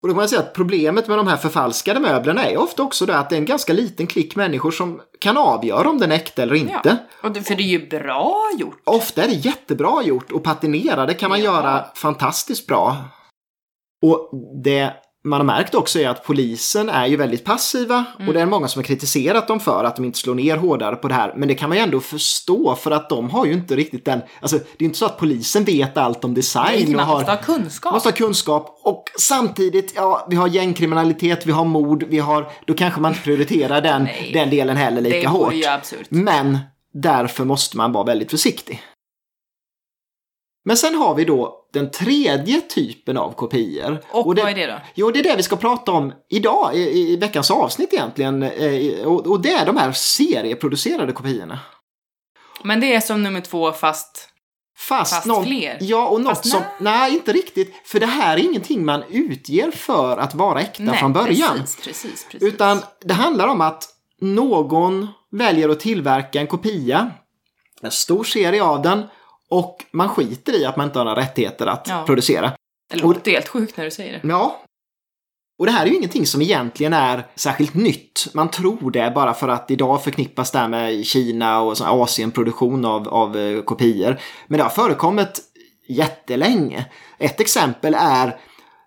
Och 0.01 0.09
då 0.09 0.13
kan 0.13 0.15
man 0.15 0.29
säga 0.29 0.41
att 0.41 0.53
problemet 0.53 1.07
med 1.07 1.17
de 1.17 1.27
här 1.27 1.37
förfalskade 1.37 1.99
möblerna 1.99 2.45
är 2.45 2.57
ofta 2.57 2.83
också 2.83 3.05
det 3.05 3.17
att 3.17 3.29
det 3.29 3.35
är 3.35 3.37
en 3.37 3.45
ganska 3.45 3.73
liten 3.73 4.07
klick 4.07 4.35
människor 4.35 4.71
som 4.71 5.01
kan 5.19 5.37
avgöra 5.37 5.89
om 5.89 5.97
den 5.97 6.11
är 6.11 6.15
äkta 6.15 6.41
eller 6.43 6.55
inte. 6.55 6.79
Ja. 6.83 6.97
Och 7.27 7.31
det, 7.31 7.41
för 7.43 7.55
det 7.55 7.63
är 7.63 7.79
ju 7.79 7.87
bra 7.87 8.49
gjort. 8.59 8.81
Ofta 8.83 9.23
är 9.23 9.27
det 9.27 9.33
jättebra 9.33 10.03
gjort 10.03 10.31
och 10.31 10.43
patinera, 10.43 11.05
det 11.05 11.13
kan 11.13 11.29
man 11.29 11.39
Ja. 11.39 11.45
göra 11.45 11.85
fantastiskt 11.95 12.67
bra. 12.67 12.97
Och 14.01 14.29
det 14.63 14.93
man 15.23 15.39
har 15.39 15.45
märkt 15.45 15.75
också 15.75 15.99
är 15.99 16.09
att 16.09 16.25
polisen 16.25 16.89
är 16.89 17.07
ju 17.07 17.15
väldigt 17.15 17.43
passiva 17.43 18.05
och 18.27 18.33
det 18.33 18.41
är 18.41 18.45
många 18.45 18.67
som 18.67 18.79
har 18.79 18.83
kritiserat 18.83 19.47
dem 19.47 19.59
för 19.59 19.83
att 19.83 19.95
de 19.95 20.05
inte 20.05 20.19
slår 20.19 20.35
ner 20.35 20.57
hårdare 20.57 20.95
på 20.95 21.07
det 21.07 21.13
här. 21.13 21.33
Men 21.35 21.47
det 21.47 21.55
kan 21.55 21.69
man 21.69 21.77
ju 21.77 21.83
ändå 21.83 21.99
förstå 21.99 22.75
för 22.75 22.91
att 22.91 23.09
de 23.09 23.29
har 23.29 23.45
ju 23.45 23.53
inte 23.53 23.75
riktigt 23.75 24.05
den, 24.05 24.21
alltså 24.41 24.57
det 24.57 24.83
är 24.83 24.85
inte 24.85 24.97
så 24.97 25.05
att 25.05 25.17
polisen 25.17 25.63
vet 25.63 25.97
allt 25.97 26.25
om 26.25 26.33
design 26.33 26.83
Nej, 26.85 26.95
man 26.95 27.05
har 27.05 27.15
måste 27.15 27.31
ha 27.31 27.37
kunskap. 27.37 27.93
måste 27.93 28.09
ha 28.09 28.15
kunskap 28.15 28.79
och 28.83 29.03
samtidigt, 29.19 29.93
ja, 29.95 30.27
vi 30.29 30.35
har 30.35 30.47
gängkriminalitet, 30.47 31.45
vi 31.45 31.51
har 31.51 31.65
mord, 31.65 32.03
vi 32.03 32.19
har, 32.19 32.51
då 32.65 32.73
kanske 32.73 33.01
man 33.01 33.11
inte 33.11 33.23
prioriterar 33.23 33.81
den, 33.81 34.07
den 34.33 34.49
delen 34.49 34.77
heller 34.77 35.01
lika 35.01 35.19
det 35.19 35.27
hårt. 35.27 35.53
ju 35.53 35.65
absurt. 35.65 36.07
Men 36.09 36.59
därför 36.93 37.45
måste 37.45 37.77
man 37.77 37.91
vara 37.91 38.03
väldigt 38.03 38.31
försiktig. 38.31 38.81
Men 40.65 40.77
sen 40.77 40.95
har 40.95 41.15
vi 41.15 41.25
då 41.25 41.59
den 41.73 41.91
tredje 41.91 42.61
typen 42.61 43.17
av 43.17 43.33
kopior. 43.33 44.03
Och, 44.11 44.25
vad 44.25 44.39
är 44.39 44.55
det 44.55 44.67
då? 44.67 44.81
Jo, 44.95 45.11
det 45.11 45.19
är 45.19 45.23
det 45.23 45.35
vi 45.35 45.43
ska 45.43 45.55
prata 45.55 45.91
om 45.91 46.13
idag 46.29 46.75
i, 46.75 47.11
i 47.13 47.15
veckans 47.15 47.51
avsnitt 47.51 47.93
egentligen. 47.93 48.43
Eh, 48.43 49.05
Och, 49.05 49.27
och 49.27 49.41
det 49.41 49.51
är 49.51 49.65
de 49.65 49.77
här 49.77 49.91
serieproducerade 49.91 51.11
kopiorna. 51.11 51.59
Men 52.63 52.79
det 52.79 52.95
är 52.95 52.99
som 52.99 53.23
nummer 53.23 53.41
två 53.41 53.71
fast... 53.71 54.29
Fast, 54.77 55.13
Fast 55.13 55.25
någon, 55.25 55.45
fler? 55.45 55.77
Ja, 55.81 56.07
och 56.07 56.21
något 56.21 56.37
Fast 56.37 56.49
som... 56.49 56.61
Nej, 56.79 57.13
inte 57.13 57.33
riktigt. 57.33 57.73
För 57.85 57.99
det 57.99 58.05
här 58.05 58.37
är 58.37 58.41
ingenting 58.41 58.85
man 58.85 59.03
utger 59.09 59.71
för 59.71 60.17
att 60.17 60.35
vara 60.35 60.61
äkta 60.61 60.93
från 60.93 61.13
början. 61.13 61.57
Precis, 61.57 61.85
precis, 61.85 62.27
precis. 62.31 62.53
Utan 62.53 62.79
det 63.01 63.13
handlar 63.13 63.47
om 63.47 63.61
att 63.61 63.89
någon 64.21 65.07
väljer 65.31 65.69
att 65.69 65.79
tillverka 65.79 66.39
en 66.39 66.47
kopia, 66.47 67.11
en 67.81 67.91
stor 67.91 68.23
serie 68.23 68.63
av 68.63 68.81
den, 68.81 69.03
och 69.49 69.85
man 69.91 70.09
skiter 70.09 70.61
i 70.61 70.65
att 70.65 70.77
man 70.77 70.85
inte 70.87 70.99
har 70.99 71.05
några 71.05 71.21
rättigheter 71.21 71.67
att 71.67 71.87
Ja. 71.89 72.03
producera. 72.05 72.51
Det 72.91 72.97
låter 72.97 73.31
helt 73.31 73.47
sjukt 73.47 73.77
när 73.77 73.85
du 73.85 73.91
säger 73.91 74.13
det. 74.13 74.27
Ja. 74.27 74.59
Och 75.59 75.65
det 75.65 75.71
här 75.71 75.85
är 75.85 75.89
ju 75.89 75.95
ingenting 75.95 76.25
som 76.25 76.41
egentligen 76.41 76.93
är 76.93 77.27
särskilt 77.35 77.73
nytt. 77.73 78.27
Man 78.33 78.49
tror 78.51 78.91
det 78.91 79.11
bara 79.15 79.33
för 79.33 79.47
att 79.47 79.71
idag 79.71 80.03
förknippas 80.03 80.51
det 80.51 80.59
här 80.59 80.67
med 80.67 81.05
Kina 81.05 81.61
och 81.61 81.75
Asienproduktion 81.81 82.85
av, 82.85 83.07
av 83.09 83.37
eh, 83.37 83.61
kopior. 83.61 84.19
Men 84.47 84.57
det 84.57 84.63
har 84.63 84.69
förekommit 84.69 85.41
jättelänge. 85.87 86.85
Ett 87.19 87.39
exempel 87.39 87.95
är 87.99 88.37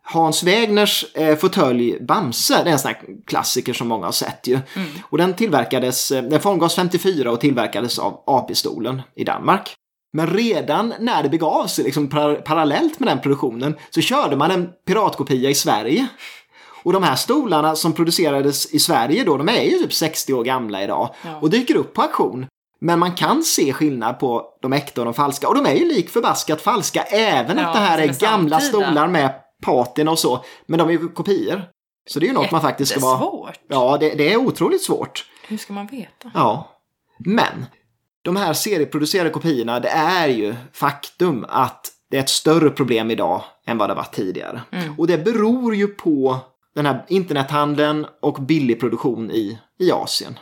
Hans 0.02 0.42
Wägners 0.42 1.04
eh, 1.14 1.36
fåtölj 1.36 2.00
Bamse. 2.00 2.62
Det 2.64 2.70
är 2.70 2.72
en 2.72 2.78
sån 2.78 2.88
här 2.88 3.00
klassiker 3.26 3.72
som 3.72 3.88
många 3.88 4.04
har 4.06 4.12
sett 4.12 4.46
ju. 4.46 4.58
Och 5.02 5.18
den 5.18 5.34
tillverkades, 5.34 6.10
eh, 6.10 6.22
den 6.22 6.40
formgavs 6.40 6.74
54 6.74 7.30
och 7.30 7.40
tillverkades 7.40 7.98
av 7.98 8.22
AP-stolen 8.26 9.02
i 9.16 9.24
Danmark. 9.24 9.74
Men 10.12 10.26
redan 10.26 10.94
när 11.00 11.22
det 11.22 11.28
begav 11.28 11.66
sig, 11.66 11.84
liksom 11.84 12.08
par 12.08 12.34
parallellt 12.34 13.00
med 13.00 13.08
den 13.08 13.20
produktionen, 13.20 13.74
så 13.90 14.00
körde 14.00 14.36
man 14.36 14.50
en 14.50 14.68
piratkopia 14.86 15.50
i 15.50 15.54
Sverige. 15.54 16.06
Och 16.84 16.92
de 16.92 17.02
här 17.02 17.16
stolarna 17.16 17.76
som 17.76 17.92
producerades 17.92 18.74
i 18.74 18.78
Sverige 18.78 19.24
då, 19.24 19.36
de 19.36 19.48
är 19.48 19.62
ju 19.62 19.70
typ 19.78 19.92
60 19.92 20.32
år 20.34 20.44
gamla 20.44 20.82
idag 20.82 21.14
Ja. 21.24 21.36
och 21.40 21.50
dyker 21.50 21.76
upp 21.76 21.94
på 21.94 22.02
auktion. 22.02 22.46
Men 22.80 22.98
man 22.98 23.12
kan 23.14 23.42
se 23.42 23.72
skillnad 23.72 24.18
på 24.18 24.44
de 24.62 24.72
äkta 24.72 25.00
och 25.00 25.04
de 25.04 25.14
falska. 25.14 25.48
Och 25.48 25.54
de 25.54 25.66
är 25.66 25.74
ju 25.74 25.84
lik 25.88 26.10
förbaskat 26.10 26.60
falska, 26.60 27.02
även 27.02 27.58
Ja, 27.58 27.66
att 27.66 27.74
det 27.74 27.80
här 27.80 27.98
är 27.98 28.06
gamla 28.06 28.60
samtida. 28.60 28.60
stolar 28.60 29.08
med 29.08 29.34
patina 29.62 30.10
och 30.10 30.18
så. 30.18 30.44
Men 30.66 30.78
de 30.78 30.88
är 30.88 30.92
ju 30.92 31.08
kopior. 31.08 31.62
Så 32.10 32.20
det 32.20 32.26
är 32.26 32.28
ju 32.28 32.34
något 32.34 32.50
man 32.50 32.60
faktiskt 32.60 32.90
ska 32.90 33.00
vara... 33.00 33.18
svårt. 33.18 33.60
Ja, 33.68 33.96
det, 34.00 34.10
det 34.14 34.32
är 34.32 34.36
otroligt 34.36 34.82
svårt. 34.84 35.24
Hur 35.48 35.56
ska 35.56 35.72
man 35.72 35.86
veta? 35.86 36.30
Ja. 36.34 36.68
Men 37.18 37.66
de 38.26 38.36
här 38.36 38.52
serieproducerade 38.52 39.30
kopiorna, 39.30 39.80
det 39.80 39.88
är 39.88 40.28
ju 40.28 40.54
faktum 40.72 41.46
att 41.48 41.92
det 42.10 42.16
är 42.16 42.20
ett 42.20 42.28
större 42.28 42.70
problem 42.70 43.10
idag 43.10 43.44
än 43.66 43.78
vad 43.78 43.90
det 43.90 43.94
var 43.94 44.06
tidigare. 44.12 44.62
Och 44.98 45.06
det 45.06 45.18
beror 45.18 45.74
ju 45.74 45.86
på 45.86 46.38
den 46.74 46.86
här 46.86 47.04
internethandeln 47.08 48.06
och 48.22 48.42
billig 48.42 48.80
produktion 48.80 49.30
i, 49.30 49.58
i 49.78 49.92
Asien. 49.92 50.38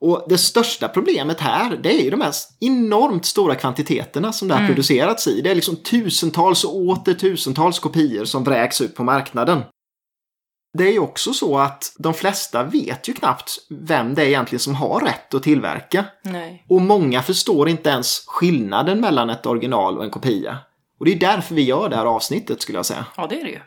Och 0.00 0.24
det 0.28 0.38
största 0.38 0.88
problemet 0.88 1.40
här, 1.40 1.76
det 1.82 2.00
är 2.00 2.04
ju 2.04 2.10
de 2.10 2.20
här 2.20 2.32
enormt 2.60 3.24
stora 3.24 3.54
kvantiteterna 3.54 4.32
som 4.32 4.48
det 4.48 4.54
här 4.54 4.66
producerats 4.66 5.28
i. 5.28 5.40
Det 5.40 5.50
är 5.50 5.54
liksom 5.54 5.76
tusentals 5.76 6.64
och 6.64 6.76
åter 6.76 7.14
tusentals 7.14 7.78
kopior 7.78 8.24
som 8.24 8.44
vräks 8.44 8.80
ut 8.80 8.94
på 8.94 9.04
marknaden. 9.04 9.62
Det 10.76 10.84
är 10.88 10.92
ju 10.92 10.98
också 10.98 11.32
så 11.32 11.58
att 11.58 11.92
de 11.98 12.14
flesta 12.14 12.62
vet 12.62 13.08
ju 13.08 13.12
knappt 13.12 13.58
vem 13.70 14.14
det 14.14 14.22
är 14.22 14.26
egentligen 14.26 14.60
som 14.60 14.74
har 14.74 15.00
rätt 15.00 15.34
att 15.34 15.42
tillverka. 15.42 16.04
Nej. 16.22 16.64
Och 16.68 16.82
många 16.82 17.22
förstår 17.22 17.68
inte 17.68 17.90
ens 17.90 18.24
skillnaden 18.26 19.00
mellan 19.00 19.30
ett 19.30 19.46
original 19.46 19.98
och 19.98 20.04
en 20.04 20.10
kopia. 20.10 20.58
Och 20.98 21.04
det 21.04 21.12
är 21.12 21.18
därför 21.18 21.54
vi 21.54 21.62
gör 21.62 21.88
det 21.88 21.96
här 21.96 22.04
avsnittet 22.04 22.62
skulle 22.62 22.78
jag 22.78 22.86
säga. 22.86 23.06
Ja, 23.16 23.26
det 23.26 23.40
är 23.40 23.44
det 23.44 23.50
ju. 23.50 23.60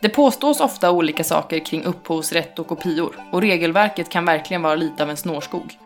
Det 0.00 0.08
påstås 0.08 0.60
ofta 0.60 0.90
olika 0.90 1.24
saker 1.24 1.58
kring 1.58 1.84
upphovsrätt 1.84 2.58
och 2.58 2.66
kopior 2.66 3.16
och 3.32 3.40
regelverket 3.40 4.08
kan 4.08 4.24
verkligen 4.24 4.62
vara 4.62 4.74
lite 4.74 5.02
av 5.02 5.10
en 5.10 5.16
snårskog. 5.16 5.78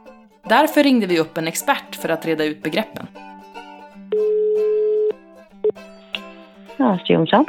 Därför 0.49 0.82
ringde 0.82 1.06
vi 1.06 1.18
upp 1.20 1.38
en 1.38 1.49
expert 1.49 1.97
för 1.97 2.08
att 2.08 2.26
reda 2.26 2.44
ut 2.44 2.62
begreppen. 2.62 3.06
Astrid 6.85 7.18
Jonsson. 7.18 7.44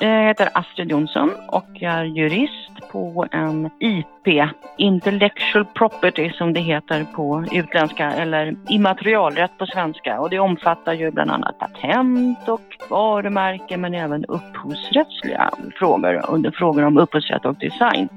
Jag 0.00 0.24
heter 0.24 0.48
Astrid 0.54 0.90
Jonsson 0.90 1.30
och 1.48 1.68
jag 1.72 1.94
är 1.94 2.04
jurist 2.04 2.90
på 2.92 3.26
en 3.30 3.70
IP, 3.80 4.48
Intellectual 4.76 5.64
Property 5.64 6.30
som 6.30 6.52
det 6.52 6.60
heter 6.60 7.04
på 7.04 7.44
utländska, 7.52 8.12
eller 8.12 8.56
immaterialrätt 8.68 9.58
på 9.58 9.66
svenska. 9.66 10.20
Och 10.20 10.30
det 10.30 10.38
omfattar 10.38 10.92
ju 10.92 11.10
bland 11.10 11.30
annat 11.30 11.58
patent 11.58 12.48
och 12.48 12.76
varumärken 12.90 13.80
men 13.80 13.94
även 13.94 14.24
upphovsrättsliga 14.24 15.50
frågor, 15.78 16.24
under 16.28 16.50
frågor 16.50 16.84
om 16.84 16.98
upphovsrätt 16.98 17.44
och 17.44 17.54
design. 17.54 18.08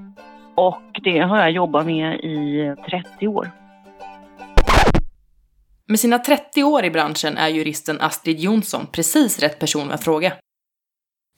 Och 0.56 1.00
det 1.04 1.20
har 1.20 1.38
jag 1.38 1.52
jobbat 1.52 1.86
med 1.86 2.16
i 2.16 2.76
30 2.90 3.28
år. 3.28 3.61
Med 5.92 6.00
sina 6.00 6.20
30 6.20 6.64
år 6.64 6.86
i 6.86 6.90
branschen 6.90 7.38
är 7.38 7.48
juristen 7.48 8.02
Astrid 8.02 8.40
Jonsson 8.40 8.86
precis 8.92 9.40
rätt 9.40 9.60
person 9.60 9.92
att 9.92 10.04
fråga. 10.04 10.32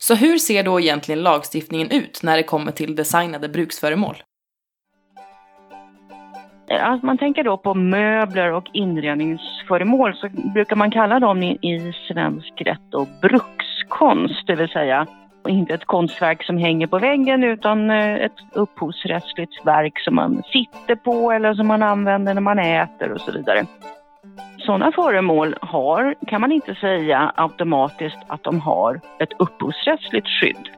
Så 0.02 0.14
hur 0.14 0.38
ser 0.38 0.62
då 0.62 0.80
egentligen 0.80 1.22
lagstiftningen 1.22 1.90
ut 1.90 2.20
när 2.22 2.36
det 2.36 2.42
kommer 2.42 2.72
till 2.72 2.96
designade 2.96 3.48
bruksföremål? 3.48 4.16
Eh, 6.70 6.88
alltså 6.88 7.06
man 7.06 7.18
tänker 7.18 7.44
då 7.44 7.56
på 7.56 7.74
möbler 7.74 8.52
och 8.52 8.64
inredningsföremål 8.72 10.14
så 10.16 10.28
brukar 10.54 10.76
man 10.76 10.90
kalla 10.90 11.20
dem 11.20 11.42
i, 11.42 11.52
i 11.52 11.92
svensk 12.08 12.60
rätt 12.60 12.90
då 12.90 13.06
brukskonst, 13.20 14.46
det 14.46 14.54
vill 14.54 14.68
säga 14.68 15.06
inte 15.48 15.74
ett 15.74 15.84
konstverk 15.84 16.44
som 16.44 16.58
hänger 16.58 16.86
på 16.86 16.98
väggen 16.98 17.44
utan 17.44 17.90
eh, 17.90 18.14
ett 18.14 18.38
upphovsrättsligt 18.52 19.66
verk 19.66 20.00
som 20.00 20.14
man 20.14 20.42
sitter 20.52 20.94
på 20.94 21.32
eller 21.32 21.54
som 21.54 21.66
man 21.66 21.82
använder 21.82 22.34
när 22.34 22.40
man 22.40 22.58
äter 22.58 23.12
och 23.12 23.20
så 23.20 23.32
vidare. 23.32 23.66
Sådana 24.66 24.92
föremål 24.92 25.54
har, 25.60 26.14
kan 26.26 26.40
man 26.40 26.52
inte 26.52 26.74
säga 26.74 27.32
automatiskt 27.36 28.18
att 28.26 28.44
de 28.44 28.60
har 28.60 29.00
ett 29.18 29.32
upphovsrättsligt 29.38 30.28
skydd. 30.28 30.68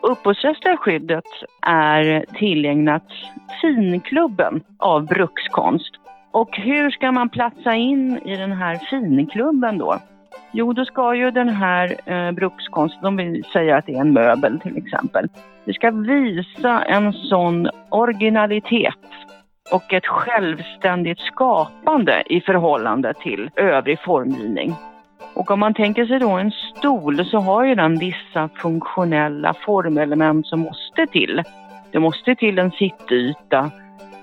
Upphovsrättsliga 0.00 0.76
skyddet 0.76 1.24
är 1.66 2.24
tillägnat 2.34 3.06
finklubben 3.62 4.62
av 4.78 5.06
brukskonst. 5.06 5.90
Och 6.30 6.56
hur 6.56 6.90
ska 6.90 7.12
man 7.12 7.28
platsa 7.28 7.74
in 7.74 8.18
i 8.24 8.36
den 8.36 8.52
här 8.52 8.76
finklubben 8.76 9.78
då? 9.78 9.98
Jo, 10.52 10.72
då 10.72 10.84
ska 10.84 11.14
ju 11.14 11.30
den 11.30 11.48
här 11.48 11.96
eh, 12.06 12.32
brukskonsten, 12.32 13.04
om 13.04 13.16
vi 13.16 13.42
säger 13.52 13.74
att 13.74 13.86
det 13.86 13.94
är 13.94 14.00
en 14.00 14.12
möbel 14.12 14.60
till 14.60 14.76
exempel, 14.76 15.28
det 15.64 15.72
ska 15.72 15.90
visa 15.90 16.82
en 16.82 17.12
sån 17.12 17.68
originalitet 17.88 18.94
och 19.70 19.92
ett 19.92 20.06
självständigt 20.06 21.20
skapande 21.20 22.22
i 22.26 22.40
förhållande 22.40 23.14
till 23.14 23.50
övrig 23.56 24.00
formgivning. 24.00 24.74
Och 25.34 25.50
om 25.50 25.60
man 25.60 25.74
tänker 25.74 26.06
sig 26.06 26.18
då 26.18 26.30
en 26.30 26.50
stol 26.50 27.24
så 27.24 27.38
har 27.38 27.64
ju 27.64 27.74
den 27.74 27.98
vissa 27.98 28.48
funktionella 28.56 29.54
formelement 29.54 30.46
som 30.46 30.60
måste 30.60 31.06
till. 31.06 31.42
Det 31.90 31.98
måste 31.98 32.34
till 32.34 32.58
en 32.58 32.70
sittyta. 32.70 33.70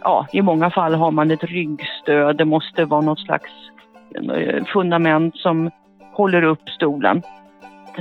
Ja, 0.01 0.27
i 0.33 0.41
många 0.41 0.69
fall 0.69 0.93
har 0.93 1.11
man 1.11 1.31
ett 1.31 1.43
ryggstöd. 1.43 2.37
Det 2.37 2.45
måste 2.45 2.85
vara 2.85 3.01
något 3.01 3.19
slags 3.19 3.51
eh, 4.33 4.65
fundament 4.65 5.37
som 5.37 5.71
håller 6.13 6.43
upp 6.43 6.69
stolen. 6.69 7.21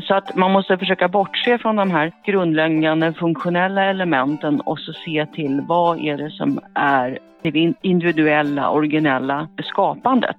Så 0.02 0.14
att 0.14 0.34
man 0.34 0.52
måste 0.52 0.78
försöka 0.78 1.08
bortse 1.08 1.58
från 1.58 1.76
de 1.76 1.90
här 1.90 2.12
grundläggande 2.24 3.12
funktionella 3.12 3.84
elementen 3.84 4.60
och 4.60 4.78
så 4.78 4.92
se 4.92 5.26
till 5.26 5.60
vad 5.60 5.98
är 5.98 6.16
det 6.16 6.30
som 6.30 6.60
är 6.74 7.18
det 7.42 7.74
individuella, 7.82 8.70
originella 8.70 9.48
skapandet. 9.64 10.36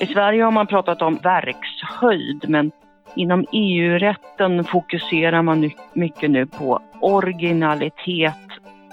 I 0.00 0.06
Sverige 0.06 0.42
har 0.42 0.50
man 0.50 0.66
pratat 0.66 1.02
om 1.02 1.18
verkshöjd 1.22 2.44
men 2.48 2.70
inom 3.16 3.44
EU-rätten 3.52 4.64
fokuserar 4.64 5.42
man 5.42 5.70
mycket 5.92 6.30
nu 6.30 6.46
på 6.46 6.80
originalitet 7.00 8.34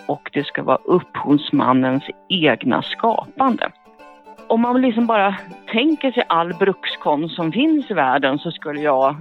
och 0.08 0.29
det 0.34 0.44
ska 0.44 0.63
vara 0.63 0.79
upphovsmannens 0.84 2.03
egna 2.29 2.82
skapande. 2.82 3.72
Om 4.47 4.61
man 4.61 4.81
liksom 4.81 5.07
bara 5.07 5.35
tänker 5.71 6.11
sig 6.11 6.23
all 6.27 6.53
brukskonst 6.53 7.35
som 7.35 7.51
finns 7.51 7.91
i 7.91 7.93
världen 7.93 8.39
så 8.39 8.51
skulle 8.51 8.81
jag 8.81 9.15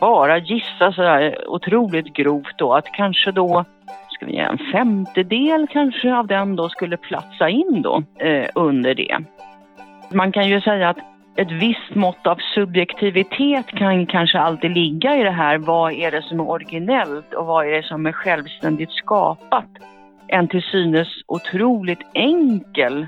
bara 0.00 0.38
gissa 0.38 0.92
sådär 0.92 1.48
otroligt 1.48 2.12
grovt 2.12 2.58
då 2.58 2.74
att 2.74 2.86
kanske 2.92 3.32
då 3.32 3.64
ska 4.10 4.26
vi 4.26 4.32
ge 4.32 4.38
en 4.38 4.58
femtedel 4.72 5.66
kanske 5.70 6.14
av 6.14 6.26
den 6.26 6.56
då 6.56 6.68
skulle 6.68 6.96
platsa 6.96 7.48
in 7.48 7.82
då 7.82 8.02
eh, 8.18 8.48
under 8.54 8.94
det. 8.94 9.18
Man 10.10 10.32
kan 10.32 10.48
ju 10.48 10.60
säga 10.60 10.88
att 10.88 10.98
ett 11.36 11.52
visst 11.52 11.94
mått 11.94 12.26
av 12.26 12.38
subjektivitet 12.54 13.66
kan 13.66 14.06
kanske 14.06 14.38
alltid 14.38 14.70
ligga 14.70 15.16
i 15.16 15.22
det 15.22 15.30
här. 15.30 15.58
Vad 15.58 15.92
är 15.92 16.10
det 16.10 16.22
som 16.22 16.40
är 16.40 16.50
originellt 16.50 17.34
och 17.34 17.46
vad 17.46 17.66
är 17.66 17.70
det 17.70 17.82
som 17.82 18.06
är 18.06 18.12
självständigt 18.12 18.90
skapat? 18.90 19.68
En 20.28 20.48
till 20.48 20.62
synes 20.62 21.08
otroligt 21.26 22.00
enkel 22.14 23.06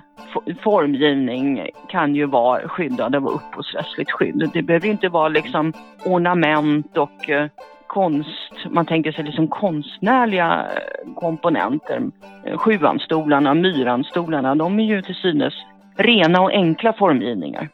formgivning 0.63 1.71
kan 1.89 2.15
ju 2.15 2.27
vara 2.27 2.69
skyddad 2.69 3.17
av 3.17 3.29
upphovsrättsligt 3.29 4.11
skydd. 4.11 4.51
Det 4.53 4.63
behöver 4.63 4.89
inte 4.89 5.09
vara 5.09 5.29
liksom 5.29 5.73
ornament 6.05 6.97
och 6.97 7.31
eh, 7.31 7.47
konst, 7.87 8.53
man 8.71 8.87
tänker 8.87 9.13
sig 9.13 9.25
liksom 9.25 9.49
konstnärliga 9.49 10.67
eh, 10.75 11.15
komponenter. 11.15 12.03
Eh, 12.45 12.59
sjuanstolarna, 12.59 13.55
myranstolarna, 13.55 14.55
de 14.55 14.81
är 14.81 14.85
ju 14.85 15.03
till 15.03 15.15
synes 15.15 15.55
rena 15.97 16.41
och 16.41 16.53
enkla 16.53 16.93
formgivningar 16.93 17.69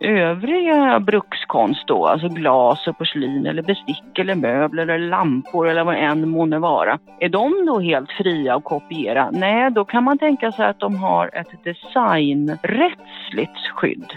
övriga 0.00 1.00
brukskonst 1.00 1.86
då, 1.86 2.06
alltså 2.06 2.28
glas 2.28 2.86
och 2.86 2.98
porslin 2.98 3.46
eller 3.46 3.62
bestick 3.62 4.18
eller 4.18 4.34
möbler 4.34 4.82
eller 4.82 5.08
lampor 5.08 5.68
eller 5.68 5.84
vad 5.84 5.94
än 5.94 6.28
månne 6.28 6.58
vara. 6.58 6.98
Är 7.20 7.28
de 7.28 7.66
då 7.66 7.80
helt 7.80 8.10
fria 8.10 8.54
att 8.54 8.64
kopiera? 8.64 9.30
Nej, 9.30 9.70
då 9.70 9.84
kan 9.84 10.04
man 10.04 10.18
tänka 10.18 10.52
sig 10.52 10.66
att 10.66 10.80
de 10.80 10.96
har 10.96 11.30
ett 11.32 11.64
designrättsligt 11.64 13.58
skydd. 13.74 14.12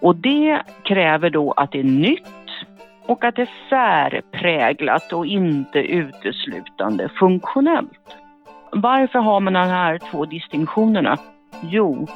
Och 0.00 0.16
det 0.16 0.62
kräver 0.82 1.30
då 1.30 1.52
att 1.52 1.72
det 1.72 1.80
är 1.80 1.84
nytt 1.84 2.22
och 3.06 3.24
att 3.24 3.36
det 3.36 3.42
är 3.42 3.68
särpräglat 3.70 5.12
och 5.12 5.26
inte 5.26 5.78
uteslutande 5.78 7.08
funktionellt. 7.08 8.16
Varför 8.72 9.18
har 9.18 9.40
man 9.40 9.52
de 9.52 9.58
här 9.58 9.98
två 9.98 10.24
distinktionerna? 10.24 11.16
Jo, 11.62 12.06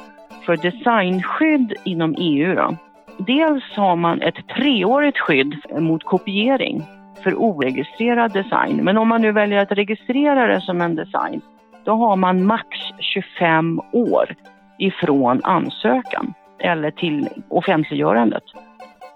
för 0.47 0.57
designskydd 0.57 1.73
inom 1.83 2.15
EU 2.17 2.55
då. 2.55 2.75
Dels 3.17 3.63
har 3.75 3.95
man 3.95 4.21
ett 4.21 4.47
treårigt 4.55 5.19
skydd 5.19 5.55
mot 5.79 6.03
kopiering 6.03 6.83
för 7.23 7.35
oregistrerad 7.35 8.33
design. 8.33 8.83
Men 8.83 8.97
om 8.97 9.07
man 9.07 9.21
nu 9.21 9.31
väljer 9.31 9.59
att 9.59 9.71
registrera 9.71 10.47
det 10.47 10.61
som 10.61 10.81
en 10.81 10.95
design, 10.95 11.41
då 11.85 11.91
har 11.91 12.15
man 12.15 12.45
max 12.45 12.67
25 12.99 13.81
år 13.91 14.35
ifrån 14.77 15.41
ansökan 15.43 16.33
eller 16.59 16.91
till 16.91 17.29
offentliggörandet. 17.49 18.43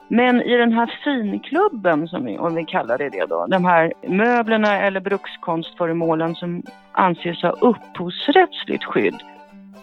Men 0.07 0.41
i 0.41 0.57
den 0.57 0.73
här 0.73 1.00
finklubben, 1.03 2.07
som 2.07 2.25
vi, 2.25 2.38
om 2.38 2.55
vi 2.55 2.65
kallar 2.65 2.97
det 2.97 3.09
det 3.09 3.25
då, 3.29 3.45
de 3.50 3.65
här 3.65 3.93
möblerna 4.07 4.81
eller 4.81 5.00
brukskonstföremålen 5.00 6.35
som 6.35 6.63
anses 6.91 7.41
ha 7.41 7.50
upphovsrättsligt 7.50 8.83
skydd, 8.83 9.23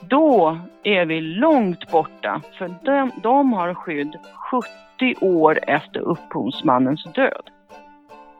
då 0.09 0.59
är 0.83 1.07
vi 1.07 1.21
långt 1.21 1.91
borta. 1.91 2.41
För 2.59 2.75
de, 2.83 3.11
de 3.23 3.53
har 3.53 3.75
skydd 3.75 4.17
70 4.51 5.15
år 5.21 5.61
efter 5.63 6.01
upphovsmannens 6.01 7.05
död. 7.05 7.51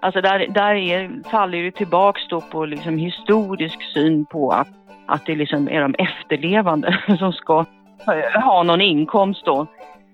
Alltså 0.01 0.21
där, 0.21 0.47
där 0.49 0.75
är, 0.75 1.31
faller 1.31 1.63
det 1.63 1.71
tillbaks 1.71 2.29
då 2.29 2.41
på 2.41 2.65
liksom 2.65 2.99
historisk 2.99 3.83
syn 3.95 4.25
på 4.25 4.51
att, 4.51 4.69
att 5.07 5.27
det 5.27 5.35
liksom 5.35 5.69
är 5.69 5.81
de 5.81 5.95
efterlevande 5.99 6.99
som 7.19 7.33
ska 7.33 7.65
ha 8.45 8.63
någon 8.63 8.81
inkomst 8.81 9.45
då. 9.45 9.67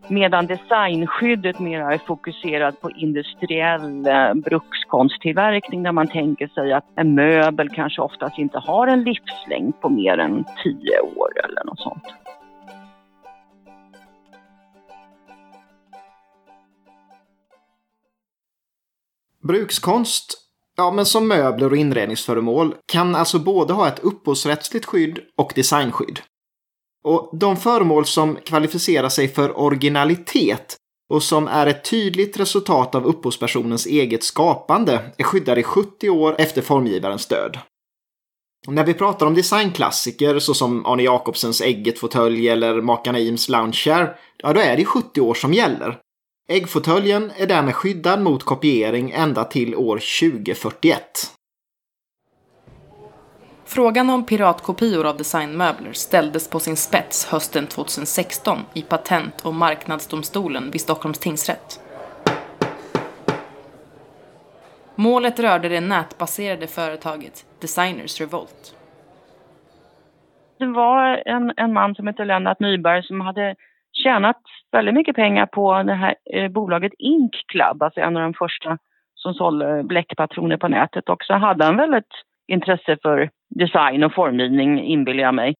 Medan 0.08 0.46
designskyddet 0.46 1.60
mer 1.60 1.80
är 1.80 1.98
fokuserat 1.98 2.80
på 2.80 2.90
industriell 2.90 4.06
eh, 4.06 4.34
brukskonsttillverkning 4.34 5.82
där 5.82 5.92
man 5.92 6.08
tänker 6.08 6.48
sig 6.48 6.72
att 6.72 6.84
en 6.96 7.14
möbel 7.14 7.68
kanske 7.68 8.02
oftast 8.02 8.38
inte 8.38 8.58
har 8.58 8.86
en 8.86 9.04
livslängd 9.04 9.80
på 9.80 9.88
mer 9.88 10.18
än 10.18 10.44
tio 10.62 11.00
år 11.00 11.44
eller 11.44 11.64
något 11.64 11.80
sånt. 11.80 12.04
Brukskonst, 19.42 20.34
ja 20.76 20.90
men 20.90 21.06
som 21.06 21.28
möbler 21.28 21.70
och 21.70 21.76
inredningsföremål, 21.76 22.74
kan 22.92 23.14
alltså 23.14 23.38
både 23.38 23.72
ha 23.72 23.88
ett 23.88 23.98
upphovsrättsligt 23.98 24.86
skydd 24.86 25.18
och 25.36 25.52
designskydd. 25.54 26.20
Och 27.04 27.30
de 27.32 27.56
föremål 27.56 28.06
som 28.06 28.36
kvalificerar 28.36 29.08
sig 29.08 29.28
för 29.28 29.58
originalitet 29.58 30.76
och 31.10 31.22
som 31.22 31.48
är 31.48 31.66
ett 31.66 31.84
tydligt 31.84 32.40
resultat 32.40 32.94
av 32.94 33.06
upphovspersonens 33.06 33.86
eget 33.86 34.24
skapande 34.24 35.12
är 35.16 35.24
skyddade 35.24 35.60
i 35.60 35.64
70 35.64 36.10
år 36.10 36.36
efter 36.38 36.62
formgivarens 36.62 37.26
död. 37.26 37.58
när 38.68 38.84
vi 38.84 38.94
pratar 38.94 39.26
om 39.26 39.34
designklassiker 39.34 40.38
såsom 40.38 40.86
Arne 40.86 41.02
Jacobsens 41.02 41.60
Ägget-fåtölj 41.60 42.48
eller 42.48 42.80
makarna 42.80 43.18
Eames 43.18 43.48
Loungechair, 43.48 44.16
ja 44.36 44.52
då 44.52 44.60
är 44.60 44.76
det 44.76 44.84
70 44.84 45.20
år 45.20 45.34
som 45.34 45.52
gäller. 45.52 45.98
Äggfåtöljen 46.48 47.32
är 47.36 47.46
därmed 47.46 47.74
skyddad 47.74 48.22
mot 48.22 48.42
kopiering 48.42 49.10
ända 49.10 49.44
till 49.44 49.74
år 49.74 49.96
2041. 50.20 51.02
Frågan 53.74 54.10
om 54.10 54.26
piratkopior 54.26 55.06
av 55.06 55.16
designmöbler 55.16 55.92
ställdes 55.92 56.50
på 56.50 56.58
sin 56.58 56.76
spets 56.76 57.32
hösten 57.32 57.66
2016 57.66 58.58
i 58.74 58.82
Patent- 58.82 59.46
och 59.46 59.54
marknadsdomstolen 59.54 60.70
vid 60.70 60.80
Stockholms 60.80 61.18
tingsrätt. 61.18 61.80
Målet 64.94 65.40
rörde 65.40 65.68
det 65.68 65.80
nätbaserade 65.80 66.66
företaget 66.66 67.46
Designers 67.60 68.20
Revolt. 68.20 68.76
Det 70.58 70.66
var 70.66 71.22
en, 71.26 71.52
en 71.56 71.72
man 71.72 71.94
som 71.94 72.06
hette 72.06 72.24
Lennart 72.24 72.60
Nyberg 72.60 73.02
som 73.02 73.20
hade 73.20 73.56
tjänat 74.04 74.42
väldigt 74.72 74.94
mycket 74.94 75.16
pengar 75.16 75.46
på 75.46 75.82
det 75.82 75.94
här 75.94 76.14
eh, 76.34 76.48
bolaget 76.48 76.92
Ink 76.98 77.32
Club, 77.48 77.82
alltså 77.82 78.00
en 78.00 78.16
av 78.16 78.22
de 78.22 78.34
första 78.34 78.78
som 79.14 79.34
sålde 79.34 79.82
bläckpatroner 79.84 80.56
på 80.56 80.68
nätet. 80.68 81.08
Och 81.08 81.24
så 81.24 81.34
hade 81.34 81.64
han 81.64 81.76
väldigt 81.76 82.14
intresse 82.48 82.96
för 83.02 83.30
design 83.54 84.04
och 84.04 84.14
formgivning 84.14 84.84
inbillar 84.84 85.22
jag 85.22 85.34
mig. 85.34 85.54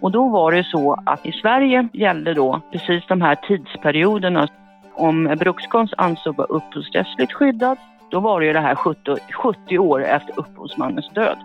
Och 0.00 0.12
då 0.12 0.28
var 0.28 0.52
det 0.52 0.64
så 0.64 1.02
att 1.06 1.26
i 1.26 1.32
Sverige 1.32 1.88
gällde 1.92 2.34
då 2.34 2.60
precis 2.72 3.02
de 3.08 3.20
här 3.20 3.34
tidsperioderna. 3.34 4.48
Om 4.94 5.36
brukskonst 5.38 5.94
ansågs 5.96 6.38
vara 6.38 6.48
upphovsrättsligt 6.48 7.32
skyddad, 7.32 7.78
då 8.10 8.20
var 8.20 8.40
det 8.40 8.46
ju 8.46 8.52
det 8.52 8.60
här 8.60 8.74
70, 8.74 9.16
70 9.32 9.78
år 9.78 10.04
efter 10.04 10.38
upphovsmannens 10.38 11.10
död. 11.14 11.38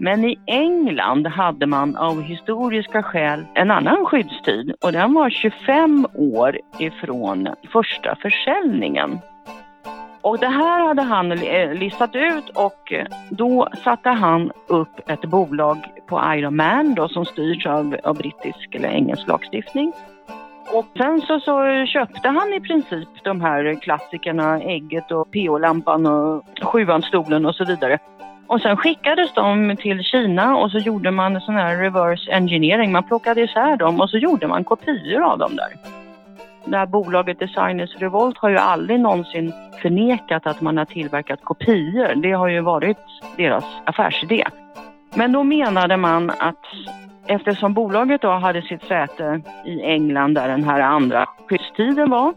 Men 0.00 0.24
i 0.24 0.38
England 0.46 1.26
hade 1.26 1.66
man 1.66 1.96
av 1.96 2.22
historiska 2.22 3.02
skäl 3.02 3.44
en 3.54 3.70
annan 3.70 4.06
skyddstid 4.06 4.74
och 4.84 4.92
den 4.92 5.14
var 5.14 5.30
25 5.30 6.06
år 6.14 6.58
ifrån 6.78 7.48
första 7.72 8.16
försäljningen. 8.22 9.18
Och 10.28 10.38
det 10.38 10.48
här 10.48 10.86
hade 10.86 11.02
han 11.02 11.32
eh, 11.32 11.72
listat 11.74 12.14
ut 12.14 12.48
och 12.48 12.92
eh, 12.92 13.06
då 13.30 13.68
satte 13.84 14.08
han 14.08 14.52
upp 14.66 15.10
ett 15.10 15.24
bolag 15.24 15.78
på 16.06 16.22
Iron 16.34 16.56
Man 16.56 16.94
då, 16.94 17.08
som 17.08 17.24
styrs 17.24 17.66
av, 17.66 17.96
av 18.04 18.16
brittisk 18.16 18.74
eller 18.74 18.88
engelsk 18.88 19.28
lagstiftning. 19.28 19.92
Och 20.72 20.86
sen 20.96 21.20
så, 21.20 21.40
så 21.40 21.86
köpte 21.86 22.28
han 22.28 22.54
i 22.54 22.60
princip 22.60 23.08
de 23.24 23.40
här 23.40 23.80
klassikerna, 23.80 24.60
Ägget 24.60 25.10
och 25.10 25.30
PO-lampan 25.30 26.06
och 26.06 26.44
Sjuanstolen 26.62 27.46
och 27.46 27.54
så 27.54 27.64
vidare. 27.64 27.98
Och 28.46 28.60
sen 28.60 28.76
skickades 28.76 29.34
de 29.34 29.76
till 29.76 30.02
Kina 30.02 30.56
och 30.56 30.70
så 30.70 30.78
gjorde 30.78 31.10
man 31.10 31.40
sån 31.40 31.54
här 31.54 31.76
reverse 31.76 32.32
engineering. 32.32 32.92
Man 32.92 33.02
plockade 33.02 33.40
isär 33.40 33.76
dem 33.76 34.00
och 34.00 34.10
så 34.10 34.18
gjorde 34.18 34.46
man 34.46 34.64
kopior 34.64 35.22
av 35.22 35.38
dem 35.38 35.56
där 35.56 35.98
det 36.70 36.76
här 36.76 36.86
bolaget 36.86 37.38
Designers 37.38 37.96
Revolt 37.96 38.38
har 38.38 38.48
ju 38.48 38.56
aldrig 38.56 39.00
någonsin 39.00 39.52
förnekat 39.82 40.46
att 40.46 40.60
man 40.60 40.76
har 40.76 40.84
tillverkat 40.84 41.44
kopior. 41.44 42.14
Det 42.14 42.32
har 42.32 42.48
ju 42.48 42.60
varit 42.60 42.98
deras 43.36 43.64
affärsidé. 43.84 44.44
Men 45.14 45.32
då 45.32 45.44
menade 45.44 45.96
man 45.96 46.30
att 46.30 46.64
eftersom 47.26 47.74
bolaget 47.74 48.22
då 48.22 48.30
hade 48.30 48.62
sitt 48.62 48.82
säte 48.82 49.40
i 49.64 49.82
England 49.82 50.34
där 50.34 50.48
den 50.48 50.64
här 50.64 50.80
andra 50.80 51.26
skyddstiden 51.48 52.10
var 52.10 52.34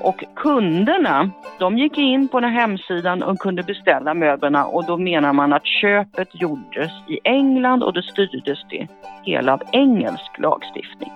och 0.00 0.24
kunderna, 0.36 1.30
de 1.58 1.78
gick 1.78 1.98
in 1.98 2.28
på 2.28 2.40
den 2.40 2.50
här 2.50 2.60
hemsidan 2.60 3.22
och 3.22 3.38
kunde 3.38 3.62
beställa 3.62 4.14
möblerna 4.14 4.64
och 4.64 4.86
då 4.86 4.96
menar 4.96 5.32
man 5.32 5.52
att 5.52 5.66
köpet 5.66 6.28
gjordes 6.32 6.90
i 7.08 7.18
England 7.24 7.82
och 7.82 7.92
då 7.92 8.02
styrdes 8.02 8.58
det 8.70 8.88
hela 9.22 9.52
av 9.52 9.62
engelsk 9.72 10.38
lagstiftning. 10.38 11.12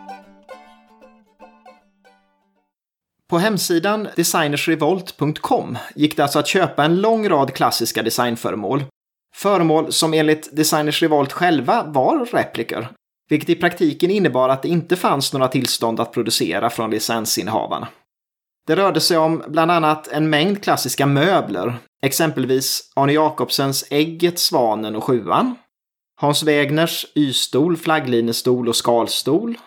På 3.31 3.39
hemsidan 3.39 4.09
designersrevolt.com 4.17 5.79
gick 5.95 6.17
det 6.17 6.23
alltså 6.23 6.39
att 6.39 6.47
köpa 6.47 6.85
en 6.85 7.01
lång 7.01 7.29
rad 7.29 7.55
klassiska 7.55 8.03
designföremål. 8.03 8.85
Föremål 9.37 9.93
som 9.93 10.15
enligt 10.15 10.57
Designers 10.57 11.03
Revolt 11.03 11.33
själva 11.33 11.83
var 11.83 12.25
repliker, 12.25 12.89
vilket 13.31 13.49
i 13.49 13.55
praktiken 13.55 14.11
innebar 14.11 14.49
att 14.49 14.63
det 14.63 14.69
inte 14.69 14.97
fanns 14.97 15.33
några 15.33 15.49
tillstånd 15.49 16.01
att 16.01 16.13
producera 16.13 16.71
från 16.71 16.91
licensinnehavarna. 16.91 17.89
Det 18.67 18.77
rörde 18.77 19.01
sig 19.01 19.17
om 19.17 19.43
bland 19.49 19.71
annat 19.71 20.09
en 20.09 20.31
mängd 20.31 20.63
klassiska 20.63 21.07
möbler, 21.07 21.75
exempelvis 22.03 22.93
Arne 22.97 23.13
Jacobsens 23.13 23.85
Ägget, 23.91 24.39
Svanen 24.39 24.97
och 24.97 25.05
Sjuan, 25.05 25.55
Hans 26.21 26.43
Wägners 26.43 27.07
Y-stol, 27.15 27.77
flagglinestol 27.77 28.69
och 28.69 28.77
skalstol, 28.77 29.59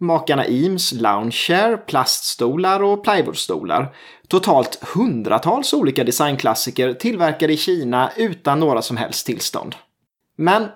makarna 0.00 0.46
Eames 0.46 0.92
loungechair, 0.92 1.76
plaststolar 1.76 2.82
och 2.82 3.04
plywoodstolar. 3.04 3.94
Totalt 4.28 4.78
hundratals 4.94 5.72
olika 5.72 6.04
designklassiker 6.04 6.92
tillverkade 6.92 7.52
i 7.52 7.56
Kina 7.56 8.12
utan 8.16 8.60
några 8.60 8.82
som 8.82 8.96
helst 8.96 9.26
tillstånd. 9.26 9.74
Men 10.36 10.68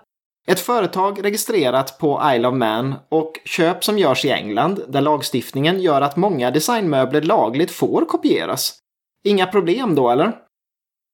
ett 0.47 0.61
företag 0.61 1.25
registrerat 1.25 1.99
på 1.99 2.23
Isle 2.35 2.49
of 2.49 2.55
Man 2.55 2.95
och 3.09 3.41
köp 3.45 3.85
som 3.85 3.99
görs 3.99 4.25
i 4.25 4.31
England 4.31 4.81
där 4.89 5.01
lagstiftningen 5.01 5.81
gör 5.81 6.01
att 6.01 6.17
många 6.17 6.51
designmöbler 6.51 7.23
lagligt 7.23 7.71
får 7.71 8.05
kopieras. 8.05 8.79
Inga 9.25 9.47
problem 9.47 9.95
då 9.95 10.11
eller? 10.11 10.33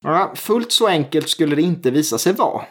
Ja, 0.04 0.32
fullt 0.36 0.72
så 0.72 0.86
enkelt 0.86 1.28
skulle 1.28 1.56
det 1.56 1.62
inte 1.62 1.90
visa 1.90 2.18
sig 2.18 2.32
vara. 2.32 2.64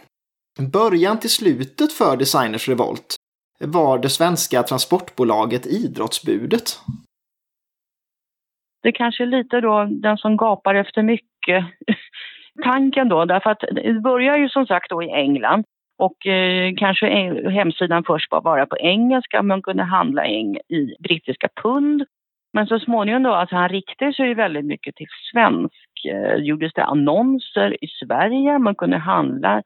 Början 0.59 1.19
till 1.19 1.29
slutet 1.29 1.93
för 1.93 2.17
Designers 2.17 2.69
Revolt 2.69 3.15
var 3.59 3.97
det 3.97 4.09
svenska 4.09 4.63
transportbolaget 4.63 5.65
Idrottsbudet. 5.65 6.79
Det 8.83 8.91
kanske 8.91 9.23
är 9.23 9.27
lite 9.27 9.61
då 9.61 9.85
den 9.85 10.17
som 10.17 10.37
gapar 10.37 10.75
efter 10.75 11.03
mycket 11.03 11.65
tanken 12.63 13.09
då, 13.09 13.25
därför 13.25 13.49
att 13.49 13.63
det 13.71 14.01
börjar 14.01 14.37
ju 14.37 14.49
som 14.49 14.65
sagt 14.65 14.89
då 14.89 15.03
i 15.03 15.11
England 15.11 15.63
och 15.97 16.27
eh, 16.27 16.73
kanske 16.77 17.07
hemsidan 17.49 18.03
först 18.07 18.31
var 18.31 18.41
bara 18.41 18.65
på 18.65 18.77
engelska, 18.77 19.43
man 19.43 19.61
kunde 19.61 19.83
handla 19.83 20.27
i, 20.27 20.59
i 20.69 20.95
brittiska 20.99 21.49
pund. 21.61 22.05
Men 22.53 22.67
så 22.67 22.79
småningom 22.79 23.23
då, 23.23 23.33
alltså 23.33 23.55
han 23.55 23.69
riktade 23.69 24.13
sig 24.13 24.27
ju 24.27 24.33
väldigt 24.33 24.65
mycket 24.65 24.95
till 24.95 25.07
svensk. 25.31 26.05
Eh, 26.13 26.35
gjordes 26.35 26.73
det 26.73 26.83
annonser 26.83 27.83
i 27.83 27.87
Sverige, 27.87 28.59
man 28.59 28.75
kunde 28.75 28.97
handla 28.97 29.63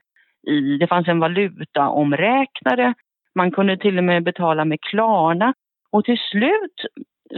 i, 0.47 0.77
det 0.77 0.87
fanns 0.87 1.07
en 1.07 1.19
valutaomräknare, 1.19 2.93
man 3.35 3.51
kunde 3.51 3.77
till 3.77 3.97
och 3.97 4.03
med 4.03 4.23
betala 4.23 4.65
med 4.65 4.81
Klarna 4.81 5.53
och 5.91 6.05
till 6.05 6.17
slut 6.31 6.85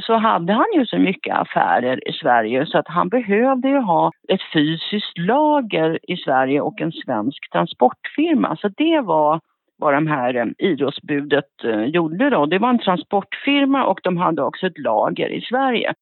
så 0.02 0.14
hade 0.14 0.54
han 0.54 0.66
ju 0.76 0.86
så 0.86 0.98
mycket 0.98 1.36
affärer 1.36 2.10
i 2.10 2.14
Sverige 2.14 2.66
så 2.66 2.78
att 2.78 2.88
han 2.88 3.10
behövde 3.10 3.70
ju 3.70 3.78
ha 3.78 4.12
ett 4.30 4.42
fysiskt 4.54 5.18
lager 5.18 6.00
i 6.12 6.18
Sverige 6.18 6.62
och 6.62 6.82
en 6.82 6.92
svensk 6.92 7.52
transportfirma. 7.52 8.56
Så 8.56 8.68
det 8.68 9.02
var 9.02 9.40
vad 9.78 9.94
de 9.94 10.08
här 10.08 10.36
eh, 10.36 10.46
idrottsbudet 10.58 11.64
eh, 11.64 11.84
gjorde 11.84 12.30
då. 12.30 12.46
Det 12.46 12.60
var 12.60 12.70
en 12.70 12.80
transportfirma 12.80 13.86
och 13.86 14.00
de 14.04 14.18
hade 14.18 14.44
också 14.44 14.68
ett 14.68 14.78
lager 14.78 15.30
i 15.30 15.42
Sverige. 15.42 15.94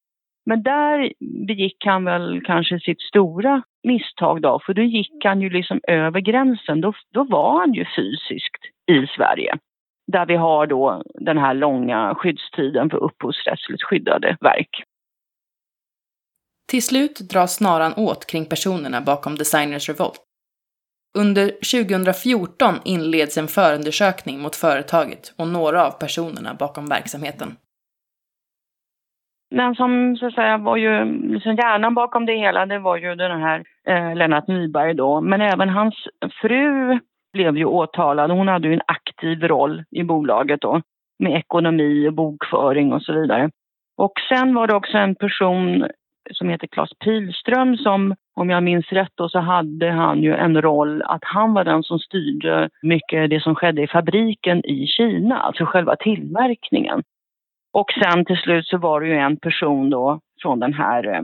Men 0.46 0.64
där 0.64 1.14
begick 1.48 1.86
han 1.86 2.06
väl 2.06 2.42
kanske 2.46 2.80
sitt 2.80 3.02
stora 3.02 3.62
misstag 3.84 4.42
då, 4.42 4.60
för 4.66 4.74
då 4.74 4.82
gick 4.82 5.26
han 5.26 5.42
ju 5.42 5.50
liksom 5.50 5.80
över 5.88 6.20
gränsen. 6.20 6.82
Då, 6.82 6.94
då 7.14 7.24
var 7.24 7.60
han 7.60 7.74
ju 7.74 7.86
fysiskt 7.96 8.64
i 8.92 9.08
Sverige 9.16 9.58
där 10.12 10.26
vi 10.26 10.36
har 10.36 10.68
då 10.68 11.04
den 11.14 11.38
här 11.38 11.54
långa 11.54 12.16
skyddstiden 12.16 12.90
för 12.90 12.98
upphovsrättsligt 12.98 13.84
skyddade 13.84 14.38
verk. 14.42 14.84
Till 16.72 16.84
slut 16.84 17.20
dras 17.20 17.56
snaran 17.56 17.94
åt 17.98 18.26
kring 18.26 18.46
personerna 18.46 19.02
bakom 19.02 19.36
Designers 19.36 19.90
Revolt. 19.90 20.20
Under 21.18 21.46
2014 21.48 22.76
inleds 22.86 23.38
en 23.38 23.48
förundersökning 23.48 24.42
mot 24.42 24.56
företaget 24.56 25.34
och 25.38 25.48
några 25.48 25.86
av 25.86 25.92
personerna 25.92 26.54
bakom 26.54 26.86
verksamheten. 26.86 27.56
Den 29.56 29.76
som 29.76 30.18
så 30.20 30.28
att 30.28 30.34
säga 30.34 30.58
var 30.58 30.78
ju 30.78 31.06
liksom 31.34 31.56
hjärnan 31.56 31.94
bakom 31.94 32.26
det 32.26 32.38
hela, 32.38 32.66
det 32.66 32.80
var 32.80 32.98
ju 32.98 33.16
den 33.16 33.42
här 33.42 33.64
eh, 33.88 34.16
Lennart 34.16 34.48
Nyberg 34.48 34.94
då. 34.94 35.22
Men 35.22 35.42
även 35.42 35.70
hans 35.70 35.96
fru 36.42 37.00
blev 37.34 37.58
ju 37.58 37.66
åtalad. 37.66 38.32
Hon 38.32 38.48
hade 38.48 38.68
ju 38.68 38.74
en 38.74 38.82
aktiv 38.86 39.44
roll 39.44 39.84
i 39.92 40.04
bolaget 40.04 40.62
då 40.62 40.82
med 41.20 41.38
ekonomi 41.38 42.08
och 42.08 42.14
bokföring 42.14 42.94
och 42.94 43.02
så 43.02 43.14
vidare. 43.14 43.50
Och 43.98 44.14
sen 44.30 44.54
var 44.54 44.68
det 44.68 44.76
också 44.76 44.98
en 44.98 45.16
person 45.16 45.88
som 46.32 46.50
heter 46.50 46.68
Claes 46.68 46.94
Pilström 47.04 47.78
som, 47.78 48.16
om 48.36 48.50
jag 48.50 48.64
minns 48.64 48.92
rätt 48.92 49.12
då, 49.16 49.30
så 49.30 49.40
hade 49.40 49.92
han 49.92 50.24
ju 50.24 50.36
en 50.36 50.62
roll 50.62 51.02
att 51.02 51.24
han 51.24 51.54
var 51.54 51.64
den 51.64 51.84
som 51.84 52.00
styrde 52.00 52.70
mycket 52.82 53.30
det 53.30 53.44
som 53.44 53.56
skedde 53.56 53.82
i 53.82 53.88
fabriken 53.88 54.66
i 54.66 54.88
Kina, 54.88 55.40
alltså 55.40 55.66
själva 55.66 55.96
tillverkningen. 55.96 57.04
Och 57.74 57.92
sen 58.04 58.26
till 58.26 58.38
slut 58.38 58.68
så 58.68 58.78
var 58.78 59.02
det 59.02 59.08
ju 59.08 59.18
en 59.18 59.38
person 59.38 59.90
då 59.90 60.20
från 60.42 60.60
den 60.60 60.74
här 60.74 61.08
eh, 61.08 61.22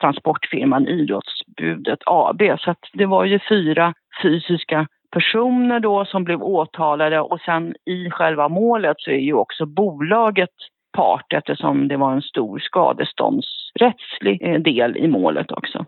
transportfirman 0.00 0.88
Idrottsbudet 0.88 1.98
AB. 2.06 2.42
Så 2.58 2.70
att 2.70 2.84
det 2.92 3.06
var 3.06 3.24
ju 3.24 3.38
fyra 3.48 3.94
fysiska 4.22 4.86
personer 5.10 5.80
då 5.80 6.04
som 6.04 6.24
blev 6.24 6.42
åtalade 6.42 7.20
och 7.20 7.40
sen 7.40 7.74
i 7.84 8.10
själva 8.10 8.48
målet 8.48 8.96
så 8.98 9.10
är 9.10 9.20
ju 9.20 9.34
också 9.34 9.66
bolaget 9.66 10.54
part 10.96 11.32
eftersom 11.32 11.88
det 11.88 11.96
var 11.96 12.12
en 12.12 12.22
stor 12.22 12.58
skadeståndsrättslig 12.58 14.42
eh, 14.42 14.60
del 14.60 14.96
i 14.96 15.08
målet 15.08 15.52
också. 15.52 15.86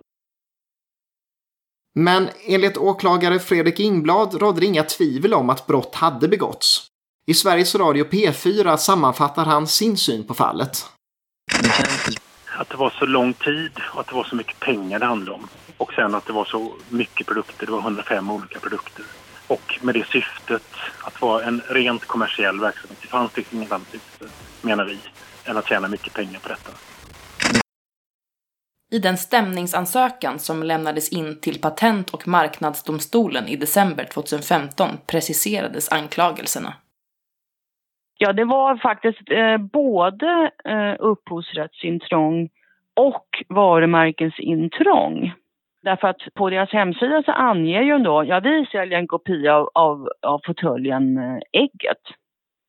Men 1.94 2.28
enligt 2.48 2.76
åklagare 2.76 3.38
Fredrik 3.38 3.80
Ingblad 3.80 4.35
rådde 4.35 4.61
det 4.61 4.66
inga 4.66 4.83
tvivel 4.83 5.35
om 5.35 5.50
att 5.50 5.66
brott 5.66 5.94
hade 5.94 6.28
begåtts. 6.28 6.87
I 7.26 7.35
Sveriges 7.35 7.74
Radio 7.74 8.04
P4 8.04 8.76
sammanfattar 8.76 9.44
han 9.44 9.66
sin 9.66 9.96
syn 9.96 10.26
på 10.26 10.35
fallet. 10.35 10.87
Att 12.61 12.68
det 12.68 12.77
var 12.77 12.90
så 12.90 13.07
lång 13.07 13.33
tid 13.33 13.73
och 13.94 14.01
att 14.01 14.07
det 14.07 14.14
var 14.14 14.25
så 14.25 14.37
mycket 14.37 14.61
pengar 14.61 14.99
det 14.99 15.07
handlade 15.07 15.31
om. 15.31 15.49
Och 15.77 15.92
sen 15.92 16.14
att 16.14 16.27
det 16.27 16.33
var 16.33 16.44
så 16.44 16.73
mycket 16.88 17.27
produkter, 17.27 17.66
det 17.66 17.73
var 17.73 17.79
105 17.79 18.31
olika 18.31 18.59
produkter. 18.59 19.05
Och 19.46 19.79
med 19.83 19.94
det 19.94 20.07
syftet 20.07 20.62
att 21.03 21.20
vara 21.20 21.44
en 21.44 21.62
rent 21.68 22.05
kommersiell 22.05 22.61
verksamhet. 22.61 22.99
Det 23.03 23.09
fanns 23.09 23.37
liksom 23.37 23.59
inget 23.59 23.73
annat 23.73 23.88
syfte, 23.90 24.25
menar 24.62 24.85
vi, 24.85 24.99
än 25.44 25.57
att 25.57 25.68
tjäna 25.68 25.88
mycket 25.88 26.12
pengar 26.12 26.40
på 26.40 26.49
detta. 26.49 26.70
I 28.92 28.99
den 28.99 29.18
stämningsansökan 29.18 30.38
som 30.38 30.62
lämnades 30.62 31.09
in 31.09 31.40
till 31.40 31.61
Patent 31.61 32.11
och 32.11 32.29
marknadsdomstolen 32.29 33.49
i 33.49 33.57
december 33.57 34.05
2015 34.05 34.99
preciserades 35.07 35.88
anklagelserna. 35.88 36.75
Ja, 38.22 38.33
det 38.33 38.44
var 38.44 38.76
faktiskt 38.76 39.30
eh, 39.30 39.56
både 39.59 40.50
eh, 40.64 40.94
upphovsrättsintrång 40.98 42.48
och 42.96 43.26
varumärkesintrång. 43.48 45.33
Därför 45.83 46.09
att 46.09 46.20
på 46.35 46.50
deras 46.50 46.70
hemsida 46.70 47.22
så 47.22 47.33
anger 47.33 47.83
ju 47.83 47.98
då, 47.98 48.24
ja 48.24 48.40
vi 48.40 48.66
säljer 48.72 48.98
en 48.98 49.06
kopia 49.06 49.56
av, 49.56 49.70
av, 49.74 50.09
av 50.22 50.40
fåtöljen 50.46 51.18
eh, 51.18 51.38
Ägget. 51.52 52.02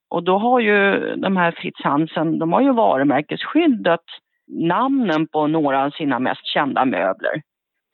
Och 0.09 0.23
då 0.23 0.37
har 0.37 0.59
ju 0.59 0.99
de 1.15 1.37
här 1.37 1.51
Fritz 1.51 1.81
Hansen, 1.83 2.39
de 2.39 2.53
har 2.53 2.61
ju 2.61 2.73
varumärkesskyddat 2.73 4.05
namnen 4.47 5.27
på 5.27 5.47
några 5.47 5.85
av 5.85 5.89
sina 5.89 6.19
mest 6.19 6.45
kända 6.45 6.85
möbler. 6.85 7.41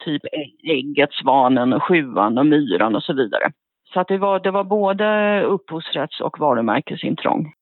Typ 0.06 0.22
Ägget, 0.64 1.14
Svanen, 1.14 1.74
och 1.74 1.84
Sjuan 1.84 2.38
och 2.38 2.46
Myran 2.46 2.96
och 2.96 3.04
så 3.04 3.14
vidare. 3.14 3.52
Så 3.98 4.02
att 4.02 4.08
det 4.08 4.18
var, 4.18 4.40
det 4.40 4.52
var 4.52 4.64
både 4.64 5.42
upphovsrätts 5.44 6.22
och 6.22 6.40
varumärkesintrång. 6.40 7.54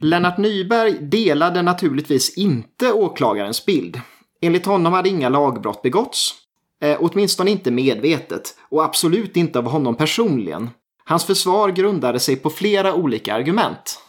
Lennart 0.00 0.38
Nyberg 0.38 0.92
delade 0.92 1.62
naturligtvis 1.62 2.38
inte 2.38 2.92
åklagarens 2.92 3.66
bild. 3.66 4.00
Enligt 4.42 4.66
honom 4.66 4.92
hade 4.92 5.08
inga 5.08 5.28
lagbrott 5.28 5.82
begåtts. 5.82 6.34
Eh, 6.82 6.98
åtminstone 7.00 7.50
inte 7.50 7.70
medvetet 7.70 8.42
och 8.70 8.84
absolut 8.84 9.36
inte 9.36 9.58
av 9.58 9.70
honom 9.70 9.94
personligen. 9.94 10.70
Hans 11.04 11.26
försvar 11.26 11.68
grundade 11.68 12.20
sig 12.20 12.36
på 12.36 12.50
flera 12.50 12.94
olika 12.94 13.34
argument. 13.34 14.02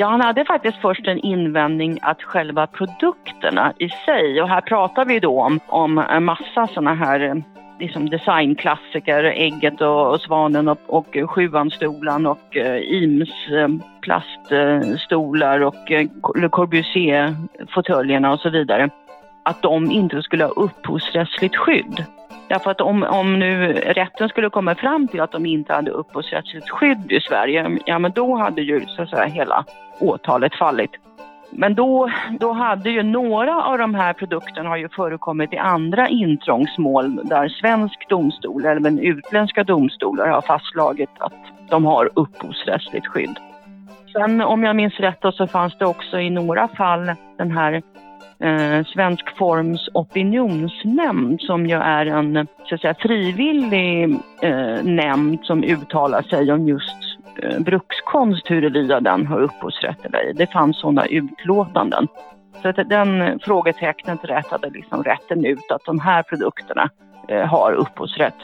Ja, 0.00 0.06
han 0.06 0.20
hade 0.20 0.44
faktiskt 0.44 0.78
först 0.80 1.06
en 1.06 1.18
invändning 1.18 1.98
att 2.02 2.22
själva 2.22 2.66
produkterna 2.66 3.72
i 3.78 3.88
sig, 3.88 4.42
och 4.42 4.48
här 4.48 4.60
pratar 4.60 5.04
vi 5.04 5.20
då 5.20 5.42
om, 5.42 5.60
om 5.66 5.98
en 5.98 6.24
massa 6.24 6.66
sådana 6.66 6.94
här 6.94 7.20
eh, 7.20 7.34
liksom 7.80 8.10
designklassiker, 8.10 9.24
Ägget 9.24 9.80
och, 9.80 10.10
och 10.10 10.20
Svanen 10.20 10.68
och, 10.68 10.78
och 10.86 11.16
sjuanstolen 11.30 12.26
och 12.26 12.56
eh, 12.56 13.02
Ims 13.02 13.48
eh, 13.50 13.68
plaststolar 14.00 15.60
och 15.60 15.90
eh, 15.90 16.06
Le 16.34 16.48
Corbusier-fåtöljerna 16.48 18.32
och 18.32 18.40
så 18.40 18.50
vidare. 18.50 18.90
Att 19.42 19.62
de 19.62 19.90
inte 19.90 20.22
skulle 20.22 20.44
ha 20.44 20.50
upphovsrättsligt 20.50 21.56
skydd. 21.56 22.04
Därför 22.48 22.70
att 22.70 22.80
om, 22.80 23.02
om 23.02 23.38
nu 23.38 23.72
rätten 23.72 24.28
skulle 24.28 24.50
komma 24.50 24.74
fram 24.74 25.08
till 25.08 25.20
att 25.20 25.32
de 25.32 25.46
inte 25.46 25.72
hade 25.72 25.90
upphovsrättsligt 25.90 26.70
skydd 26.70 27.12
i 27.12 27.20
Sverige, 27.20 27.78
ja 27.86 27.98
men 27.98 28.12
då 28.12 28.36
hade 28.36 28.62
ju 28.62 28.86
så 28.86 29.02
att 29.02 29.10
säga 29.10 29.24
hela 29.24 29.64
åtalet 30.00 30.54
fallit. 30.54 30.90
Men 31.50 31.74
då, 31.74 32.10
då 32.40 32.52
hade 32.52 32.90
ju 32.90 33.02
några 33.02 33.62
av 33.62 33.78
de 33.78 33.94
här 33.94 34.12
produkterna 34.12 34.68
har 34.68 34.76
ju 34.76 34.88
förekommit 34.88 35.52
i 35.52 35.56
andra 35.56 36.08
intrångsmål 36.08 37.20
där 37.24 37.48
svensk 37.48 38.08
domstol 38.08 38.64
eller 38.64 38.76
även 38.76 38.98
utländska 38.98 39.64
domstolar 39.64 40.28
har 40.28 40.40
fastslagit 40.40 41.10
att 41.18 41.32
de 41.70 41.84
har 41.84 42.10
upphovsrättsligt 42.14 43.06
skydd. 43.06 43.38
Sen 44.12 44.40
om 44.40 44.64
jag 44.64 44.76
minns 44.76 45.00
rätt 45.00 45.24
så 45.34 45.46
fanns 45.46 45.78
det 45.78 45.86
också 45.86 46.20
i 46.20 46.30
några 46.30 46.68
fall 46.68 47.12
den 47.38 47.50
här 47.50 47.82
eh, 48.40 48.84
Svensk 48.84 49.36
Forms 49.36 49.88
opinionsnämnd 49.94 51.40
som 51.40 51.66
ju 51.66 51.76
är 51.76 52.06
en 52.06 52.46
så 52.64 52.74
att 52.74 52.80
säga, 52.80 52.94
frivillig 52.98 54.04
eh, 54.42 54.82
nämnd 54.82 55.44
som 55.44 55.64
uttalar 55.64 56.22
sig 56.22 56.52
om 56.52 56.68
just 56.68 56.96
eh, 57.42 57.60
brukskonst 57.60 58.50
huruvida 58.50 59.00
den 59.00 59.26
har 59.26 59.40
upphovsrätt 59.40 60.04
eller 60.04 60.18
ej. 60.18 60.32
Det 60.36 60.52
fanns 60.52 60.80
sådana 60.80 61.06
utlåtanden. 61.06 62.08
Så 62.62 62.68
att 62.68 62.88
den 62.88 63.38
frågetecknet 63.42 64.24
rättade 64.24 64.70
liksom 64.70 65.04
rätten 65.04 65.44
ut 65.44 65.70
att 65.70 65.84
de 65.84 66.00
här 66.00 66.22
produkterna 66.22 66.90
eh, 67.28 67.46
har 67.46 67.72
upphovsrätt. 67.72 68.36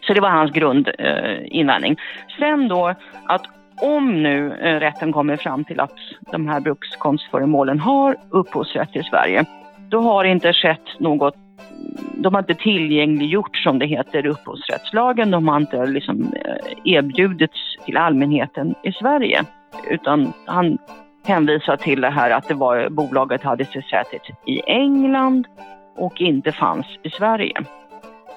Så 0.00 0.14
det 0.14 0.20
var 0.20 0.30
hans 0.30 0.52
grundinvändning. 0.52 1.92
Eh, 1.92 2.38
Sen 2.38 2.68
då 2.68 2.94
att 3.24 3.42
om 3.82 4.22
nu 4.22 4.52
eh, 4.52 4.80
rätten 4.80 5.12
kommer 5.12 5.36
fram 5.36 5.64
till 5.64 5.80
att 5.80 5.94
de 6.32 6.48
här 6.48 6.60
brukskonstföremålen 6.60 7.80
har 7.80 8.16
upphovsrätt 8.30 8.96
i 8.96 9.02
Sverige, 9.02 9.44
då 9.88 10.00
har 10.00 10.24
det 10.24 10.30
inte 10.30 10.52
skett 10.52 10.98
något 10.98 11.34
de 12.14 12.34
har 12.34 12.40
inte 12.40 12.54
tillgängliggjort, 12.54 13.56
som 13.56 13.78
det 13.78 13.86
heter, 13.86 14.26
upphovsrättslagen. 14.26 15.30
De 15.30 15.48
har 15.48 15.56
inte 15.56 15.86
liksom 15.86 16.32
eh, 16.44 16.94
erbjudits 16.94 17.76
till 17.84 17.96
allmänheten 17.96 18.74
i 18.82 18.92
Sverige. 18.92 19.44
Utan 19.90 20.32
han 20.46 20.78
hänvisar 21.26 21.76
till 21.76 22.00
det 22.00 22.10
här 22.10 22.30
att 22.30 22.48
det 22.48 22.54
var, 22.54 22.88
bolaget 22.88 23.42
hade 23.42 23.64
sitt 23.64 23.84
säte 23.84 24.18
i 24.46 24.60
England 24.66 25.46
och 25.96 26.20
inte 26.20 26.52
fanns 26.52 26.86
i 27.02 27.10
Sverige. 27.10 27.54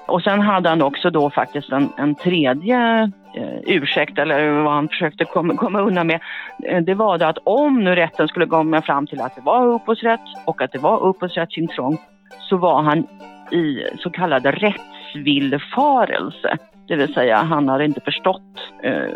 Och 0.06 0.22
sen 0.22 0.40
hade 0.40 0.68
han 0.68 0.82
också 0.82 1.10
då 1.10 1.30
faktiskt 1.30 1.72
en, 1.72 1.88
en 1.96 2.14
tredje 2.14 3.10
eh, 3.34 3.58
ursäkt, 3.66 4.18
eller 4.18 4.62
vad 4.62 4.72
han 4.72 4.88
försökte 4.88 5.24
komma, 5.24 5.56
komma 5.56 5.80
undan 5.80 6.06
med. 6.06 6.20
Eh, 6.64 6.82
det 6.82 6.94
var 6.94 7.18
det 7.18 7.28
att 7.28 7.38
om 7.44 7.84
nu 7.84 7.94
rätten 7.94 8.28
skulle 8.28 8.46
komma 8.46 8.82
fram 8.82 9.06
till 9.06 9.20
att 9.20 9.34
det 9.34 9.40
var 9.40 9.66
upphovsrätt 9.66 10.20
och 10.44 10.62
att 10.62 10.72
det 10.72 10.78
var 10.78 11.02
upphovsrättsintrång 11.02 11.98
så 12.40 12.56
var 12.56 12.82
han 12.82 13.06
i 13.50 13.84
så 13.98 14.10
kallad 14.10 14.46
rättsvillfarelse. 14.46 16.56
Det 16.88 16.96
vill 16.96 17.14
säga 17.14 17.36
han 17.36 17.68
hade 17.68 17.84
inte 17.84 18.00
förstått 18.00 18.42
eh, 18.82 19.06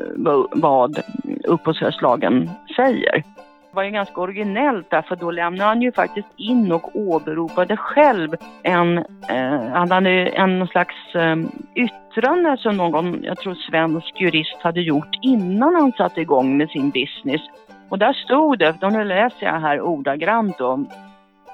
vad 0.53 1.03
upphovsrättslagen 1.45 2.51
säger 2.77 3.23
det 3.71 3.77
var 3.77 3.83
ju 3.83 3.91
ganska 3.91 4.21
originellt 4.21 4.91
därför 4.91 5.17
då 5.17 5.31
lämnade 5.31 5.69
han 5.69 5.83
ju 5.83 5.93
faktiskt 5.93 6.29
in 6.37 6.73
och 6.73 6.97
åberopade 6.97 7.77
själv 7.77 8.37
en, 8.63 8.99
eh, 8.99 9.61
han 9.73 9.91
hade 9.91 10.11
en 10.27 10.67
slags 10.67 11.15
eh, 11.15 11.37
yttrande 11.75 12.57
som 12.59 12.77
någon, 12.77 13.23
jag 13.23 13.39
tror 13.39 13.55
svensk 13.55 14.21
jurist 14.21 14.57
hade 14.63 14.81
gjort 14.81 15.19
innan 15.23 15.75
han 15.75 15.93
satte 15.93 16.21
igång 16.21 16.57
med 16.57 16.71
sin 16.71 16.91
business. 16.91 17.41
Och 17.89 17.99
där 17.99 18.13
stod 18.13 18.59
det, 18.59 18.91
nu 18.91 19.05
läser 19.05 19.47
jag 19.47 19.61
här 19.61 19.81
ordagrant 19.81 20.59
då, 20.59 20.85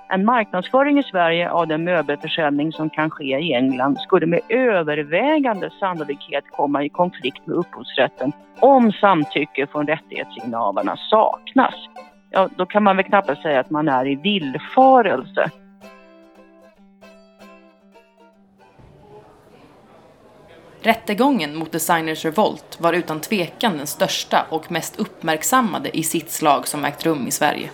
en 0.08 0.24
marknadsföring 0.24 0.98
i 0.98 1.02
Sverige 1.02 1.50
av 1.50 1.66
den 1.66 1.84
möbelförsäljning 1.84 2.72
som 2.72 2.90
kan 2.90 3.10
ske 3.10 3.38
i 3.38 3.54
England 3.54 3.98
skulle 4.00 4.26
med 4.26 4.40
övervägande 4.48 5.70
sannolikhet 5.80 6.44
komma 6.50 6.84
i 6.84 6.88
konflikt 6.88 7.46
med 7.46 7.56
upphovsrätten 7.56 8.32
om 8.60 8.92
samtycke 8.92 9.66
från 9.66 9.86
rättighetsinnehavarna 9.86 10.96
saknas. 10.96 11.74
Ja, 12.30 12.48
då 12.56 12.66
kan 12.66 12.82
man 12.82 12.96
väl 12.96 13.04
knappast 13.04 13.42
säga 13.42 13.60
att 13.60 13.70
man 13.70 13.88
är 13.88 14.06
i 14.06 14.14
villfarelse. 14.14 15.50
Rättegången 20.80 21.56
mot 21.56 21.72
Designers 21.72 22.24
Revolt 22.24 22.80
var 22.80 22.92
utan 22.92 23.20
tvekan 23.20 23.76
den 23.76 23.86
största 23.86 24.46
och 24.50 24.72
mest 24.72 25.00
uppmärksammade 25.00 25.98
i 25.98 26.02
sitt 26.02 26.30
slag 26.30 26.68
som 26.68 26.84
ägt 26.84 27.06
rum 27.06 27.26
i 27.26 27.30
Sverige. 27.30 27.70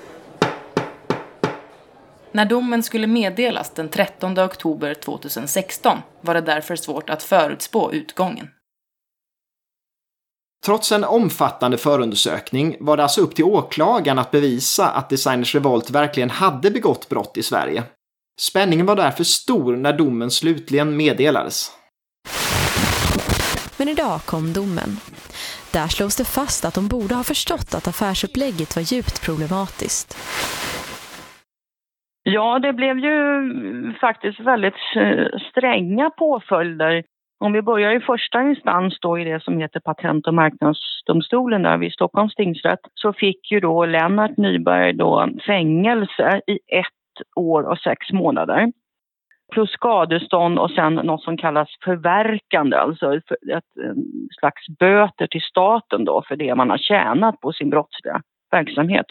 När 2.33 2.45
domen 2.45 2.83
skulle 2.83 3.07
meddelas 3.07 3.71
den 3.71 3.89
13 3.89 4.39
oktober 4.39 4.95
2016 4.95 5.99
var 6.21 6.35
det 6.35 6.41
därför 6.41 6.77
svårt 6.77 7.11
att 7.11 7.23
förutspå 7.23 7.93
utgången. 7.93 8.49
Trots 10.67 10.93
en 10.93 11.05
omfattande 11.05 11.79
förundersökning 11.79 12.77
var 12.81 12.97
det 12.97 13.03
alltså 13.03 13.21
upp 13.21 13.35
till 13.35 13.45
åklagaren 13.45 14.19
att 14.19 14.31
bevisa 14.31 14.91
att 14.91 15.09
Designers 15.09 15.55
Revolt 15.55 15.91
verkligen 15.91 16.31
hade 16.31 16.71
begått 16.71 17.09
brott 17.09 17.37
i 17.37 17.43
Sverige. 17.43 17.83
Spänningen 18.41 18.87
var 18.87 18.97
därför 18.97 19.25
stor 19.25 19.77
när 19.77 19.93
domen 19.93 20.31
slutligen 20.31 20.97
meddelades. 20.97 21.71
Men 23.77 23.89
idag 23.89 24.21
kom 24.25 24.53
domen. 24.53 25.01
Där 25.71 25.89
slås 25.89 26.17
det 26.17 26.25
fast 26.25 26.65
att 26.65 26.75
de 26.75 26.89
borde 26.89 27.15
ha 27.15 27.25
förstått 27.25 27.75
att 27.75 27.89
affärsupplägget 27.89 28.77
var 28.77 28.83
djupt 28.83 29.21
problematiskt. 29.21 30.17
Ja, 32.23 32.59
det 32.59 32.73
blev 32.73 32.99
ju 32.99 33.39
mm, 33.39 33.95
faktiskt 34.01 34.41
väldigt 34.41 34.75
eh, 34.97 35.27
stränga 35.51 36.11
påföljder. 36.11 37.05
Om 37.39 37.53
vi 37.53 37.63
börjar 37.63 37.97
i 37.97 38.01
första 38.01 38.43
instans 38.43 38.99
då 39.01 39.19
i 39.19 39.25
det 39.25 39.43
som 39.43 39.59
heter 39.59 39.81
Patent 39.81 40.27
och 40.27 40.35
marknadsdomstolen 40.35 41.63
där 41.63 41.79
vid 41.79 41.93
Stockholms 41.93 42.35
tingsrätt 42.35 42.81
så 42.95 43.13
fick 43.13 43.53
ju 43.53 43.61
då 43.61 43.87
Lennart 43.87 44.37
Nyberg 44.37 44.93
då 44.93 45.29
fängelse 45.47 46.41
i 46.47 46.59
ett 46.69 47.37
år 47.37 47.63
och 47.63 47.79
sex 47.79 48.13
månader. 48.13 48.73
Plus 49.53 49.71
skadestånd 49.71 50.59
och 50.59 50.71
sen 50.71 50.95
något 50.95 51.23
som 51.23 51.37
kallas 51.37 51.69
förverkande, 51.85 52.77
alltså 52.77 53.17
ett 53.17 53.31
eh, 53.53 53.93
slags 54.41 54.69
böter 54.79 55.27
till 55.27 55.43
staten 55.43 56.05
då 56.05 56.23
för 56.29 56.37
det 56.37 56.55
man 56.55 56.71
har 56.71 56.79
tjänat 56.79 57.41
på 57.41 57.53
sin 57.53 57.71
brottsliga 57.71 58.23
verksamhet. 58.51 59.07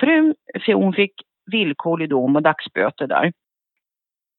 Frun, 0.00 0.34
hon 0.66 0.92
fick 0.92 1.12
villkorlig 1.52 2.10
dom 2.10 2.36
och 2.36 2.42
dagsböter 2.42 3.06
där. 3.06 3.32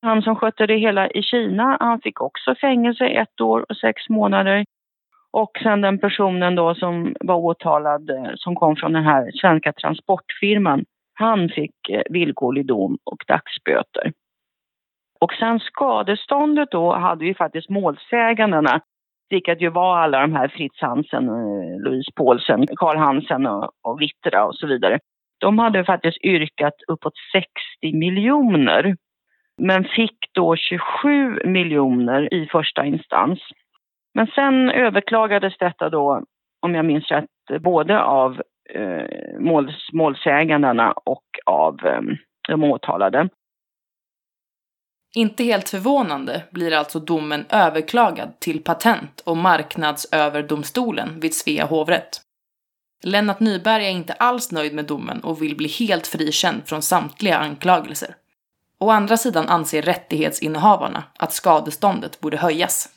Han 0.01 0.21
som 0.21 0.35
skötte 0.35 0.67
det 0.67 0.77
hela 0.77 1.09
i 1.09 1.23
Kina, 1.23 1.77
han 1.79 2.01
fick 2.01 2.21
också 2.21 2.55
fängelse 2.55 3.05
ett 3.05 3.41
år 3.41 3.65
och 3.69 3.77
sex 3.77 4.09
månader. 4.09 4.65
Och 5.31 5.51
sen 5.63 5.81
den 5.81 5.99
personen 5.99 6.55
då 6.55 6.75
som 6.75 7.15
var 7.19 7.35
åtalad, 7.35 8.09
eh, 8.09 8.31
som 8.35 8.55
kom 8.55 8.75
från 8.75 8.93
den 8.93 9.03
här 9.03 9.31
svenska 9.33 9.73
transportfirman, 9.73 10.85
han 11.13 11.49
fick 11.49 11.89
eh, 11.89 12.01
villkorlig 12.09 12.65
dom 12.65 12.97
och 13.03 13.23
dagsböter. 13.27 14.13
Och 15.19 15.33
sen 15.33 15.59
skadeståndet 15.59 16.71
då 16.71 16.93
hade 16.93 17.25
ju 17.25 17.33
faktiskt 17.33 17.69
målsägandena, 17.69 18.81
vilket 19.29 19.61
ju 19.61 19.69
var 19.69 19.97
alla 19.97 20.21
de 20.21 20.35
här 20.35 20.47
Fritz 20.47 20.81
Hansen, 20.81 21.29
eh, 21.29 21.79
Louise 21.83 22.11
Paulsen, 22.15 22.67
Karl 22.75 22.97
Hansen 22.97 23.45
och, 23.45 23.71
och 23.81 24.01
Vittra 24.01 24.45
och 24.45 24.55
så 24.55 24.67
vidare. 24.67 24.99
De 25.37 25.59
hade 25.59 25.85
faktiskt 25.85 26.23
yrkat 26.23 26.73
uppåt 26.87 27.13
60 27.31 27.97
miljoner 27.97 28.95
men 29.57 29.83
fick 29.83 30.17
då 30.31 30.55
27 30.55 31.39
miljoner 31.45 32.33
i 32.33 32.47
första 32.51 32.85
instans. 32.85 33.39
Men 34.13 34.27
sen 34.27 34.69
överklagades 34.69 35.57
detta 35.57 35.89
då, 35.89 36.23
om 36.61 36.75
jag 36.75 36.85
minns 36.85 37.11
rätt, 37.11 37.61
både 37.61 38.01
av 38.01 38.41
eh, 38.69 39.39
måls, 39.39 39.89
målsägandena 39.93 40.91
och 40.91 41.25
av 41.45 41.85
eh, 41.85 42.01
de 42.47 42.63
åtalade. 42.63 43.29
Inte 45.15 45.43
helt 45.43 45.69
förvånande 45.69 46.43
blir 46.51 46.73
alltså 46.73 46.99
domen 46.99 47.45
överklagad 47.49 48.39
till 48.39 48.63
Patent- 48.63 49.21
och 49.25 49.37
marknadsöverdomstolen 49.37 51.19
vid 51.19 51.33
Svea 51.33 51.65
hovrätt. 51.65 52.21
Lennart 53.03 53.39
Nyberg 53.39 53.85
är 53.85 53.91
inte 53.91 54.13
alls 54.13 54.51
nöjd 54.51 54.73
med 54.75 54.85
domen 54.85 55.19
och 55.23 55.41
vill 55.41 55.57
bli 55.57 55.67
helt 55.67 56.07
frikänd 56.07 56.67
från 56.67 56.81
samtliga 56.81 57.37
anklagelser. 57.37 58.15
Å 58.79 58.89
andra 58.89 59.17
sidan 59.17 59.49
anser 59.49 59.81
rättighetsinnehavarna 59.81 61.03
att 61.19 61.31
skadeståndet 61.31 62.19
borde 62.19 62.37
höjas. 62.37 62.89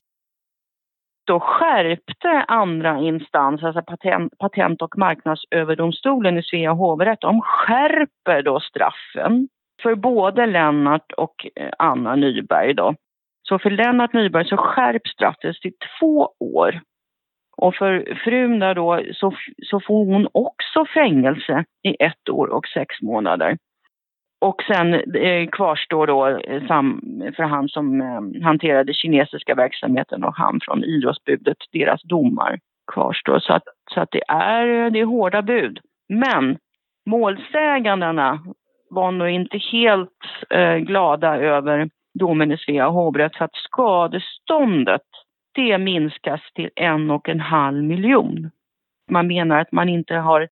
Då 1.27 1.41
skärpte 1.41 2.45
andra 2.49 2.99
instans, 2.99 3.63
alltså 3.63 3.83
patent, 3.83 4.39
patent 4.39 4.83
och 4.83 4.99
marknadsöverdomstolen 4.99 6.39
i 6.39 6.43
Svea 6.43 6.73
hovrätt, 6.73 7.21
de 7.21 7.41
skärper 7.41 8.43
då 8.43 8.61
straffen 8.61 9.49
för 9.83 9.95
både 9.95 10.47
Lennart 10.47 11.13
och 11.13 11.47
eh, 11.57 11.71
Anna 11.79 12.17
Nyberg. 12.17 12.75
Då. 12.75 12.95
Så 13.49 13.59
för 13.59 13.71
Lennart 13.71 14.13
Nyberg 14.13 14.49
så 14.49 14.57
skärps 14.57 15.11
straffet 15.11 15.57
till 15.63 15.73
två 16.01 16.29
år. 16.39 16.81
Och 17.57 17.75
för 17.75 18.19
frun 18.25 18.59
där 18.59 18.75
då 18.75 19.03
så, 19.13 19.33
så 19.63 19.81
får 19.81 20.05
hon 20.05 20.29
också 20.33 20.85
fängelse 20.95 21.65
i 21.83 21.97
ett 22.05 22.29
år 22.29 22.47
och 22.47 22.67
sex 22.67 23.03
månader. 23.03 23.57
Och 24.41 24.63
sen 24.63 24.95
eh, 24.95 25.49
kvarstår 25.49 26.07
då 26.07 26.27
eh, 26.27 26.67
sam, 26.67 27.01
för 27.37 27.43
han 27.43 27.69
som 27.69 28.01
eh, 28.01 28.45
hanterade 28.45 28.93
kinesiska 28.95 29.55
verksamheten 29.55 30.25
och 30.25 30.35
han 30.35 30.61
från 30.63 30.85
idrottsbudet, 30.85 31.57
deras 31.73 32.03
domar 32.03 32.59
kvarstår. 32.93 33.39
Så 33.39 33.53
att, 33.53 33.63
så 33.95 34.01
att 34.01 34.11
det, 34.11 34.23
är, 34.29 34.91
det 34.91 35.01
är 35.01 35.05
hårda 35.05 35.43
bud. 35.43 35.81
Men 36.09 36.59
målsägandena 37.07 38.41
var 38.91 39.11
nog 39.11 39.29
inte 39.29 39.59
helt 39.59 40.11
eh, 40.51 40.77
glada 40.77 41.37
över 41.37 41.89
domen 42.19 42.53
i 42.53 42.59
Svea 42.59 42.89
hovrätt 42.89 43.37
för 43.37 43.45
att 43.45 43.55
skadeståndet 43.55 45.03
det 45.57 45.79
minskas 45.79 46.41
till 46.55 46.71
en 46.77 47.11
och 47.11 47.29
en 47.29 47.41
halv 47.41 47.83
miljon. 47.85 48.51
Man 49.11 49.27
menar 49.27 49.59
att 49.59 49.73
man 49.73 49.89
inte 49.89 50.15
har 50.15 50.49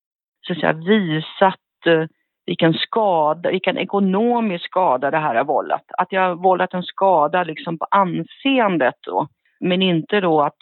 så 0.46 0.52
att 0.52 0.60
säga, 0.60 0.72
visat 0.72 1.86
eh, 1.86 2.06
vilken 2.46 2.74
skada, 2.74 3.50
vilken 3.50 3.78
ekonomisk 3.78 4.64
skada 4.64 5.10
det 5.10 5.18
här 5.18 5.34
har 5.34 5.44
vållat. 5.44 5.84
Att 5.98 6.12
jag 6.12 6.20
har 6.28 6.34
vållat 6.34 6.74
en 6.74 6.82
skada 6.82 7.44
liksom 7.44 7.78
på 7.78 7.86
anseendet 7.90 8.94
då, 9.06 9.28
men 9.60 9.82
inte 9.82 10.20
då 10.20 10.42
att 10.42 10.58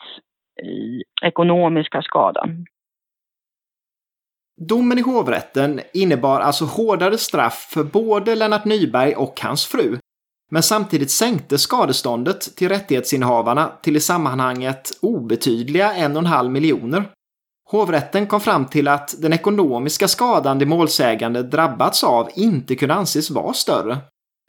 eh, 0.62 0.68
i 0.68 1.02
ekonomiska 1.22 2.02
skadan. 2.02 2.66
Domen 4.68 4.98
i 4.98 5.02
hovrätten 5.02 5.80
innebar 5.94 6.40
alltså 6.40 6.64
hårdare 6.64 7.18
straff 7.18 7.68
för 7.74 7.84
både 7.84 8.34
Lennart 8.34 8.64
Nyberg 8.64 9.14
och 9.14 9.40
hans 9.42 9.66
fru. 9.66 9.98
Men 10.52 10.62
samtidigt 10.62 11.10
sänkte 11.10 11.58
skadeståndet 11.58 12.56
till 12.56 12.68
rättighetsinnehavarna 12.68 13.72
till 13.82 13.96
i 13.96 14.00
sammanhanget 14.00 14.98
obetydliga 15.02 15.94
en 15.94 16.12
och 16.12 16.22
en 16.22 16.26
halv 16.26 16.50
miljoner. 16.50 17.04
Hovrätten 17.70 18.26
kom 18.26 18.40
fram 18.40 18.66
till 18.66 18.88
att 18.88 19.14
den 19.22 19.32
ekonomiska 19.32 20.08
skadan 20.08 20.58
de 20.58 20.66
målsägande 20.66 21.42
drabbats 21.42 22.04
av 22.04 22.28
inte 22.34 22.76
kunde 22.76 22.94
anses 22.94 23.30
vara 23.30 23.52
större. 23.52 23.98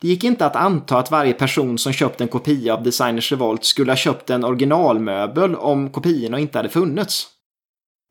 Det 0.02 0.08
gick 0.08 0.24
inte 0.24 0.46
att 0.46 0.56
anta 0.56 0.98
att 0.98 1.12
varje 1.12 1.34
person 1.34 1.78
som 1.78 1.94
köpt 1.94 2.22
en 2.22 2.28
kopia 2.28 2.74
av 2.74 2.84
Designers 2.84 3.32
Revolt 3.32 3.66
skulle 3.66 3.92
ha 3.92 3.98
köpt 3.98 4.30
en 4.30 4.44
originalmöbel 4.44 5.56
om 5.56 5.90
kopiorna 5.90 6.40
inte 6.40 6.58
hade 6.58 6.70
funnits. 6.70 7.28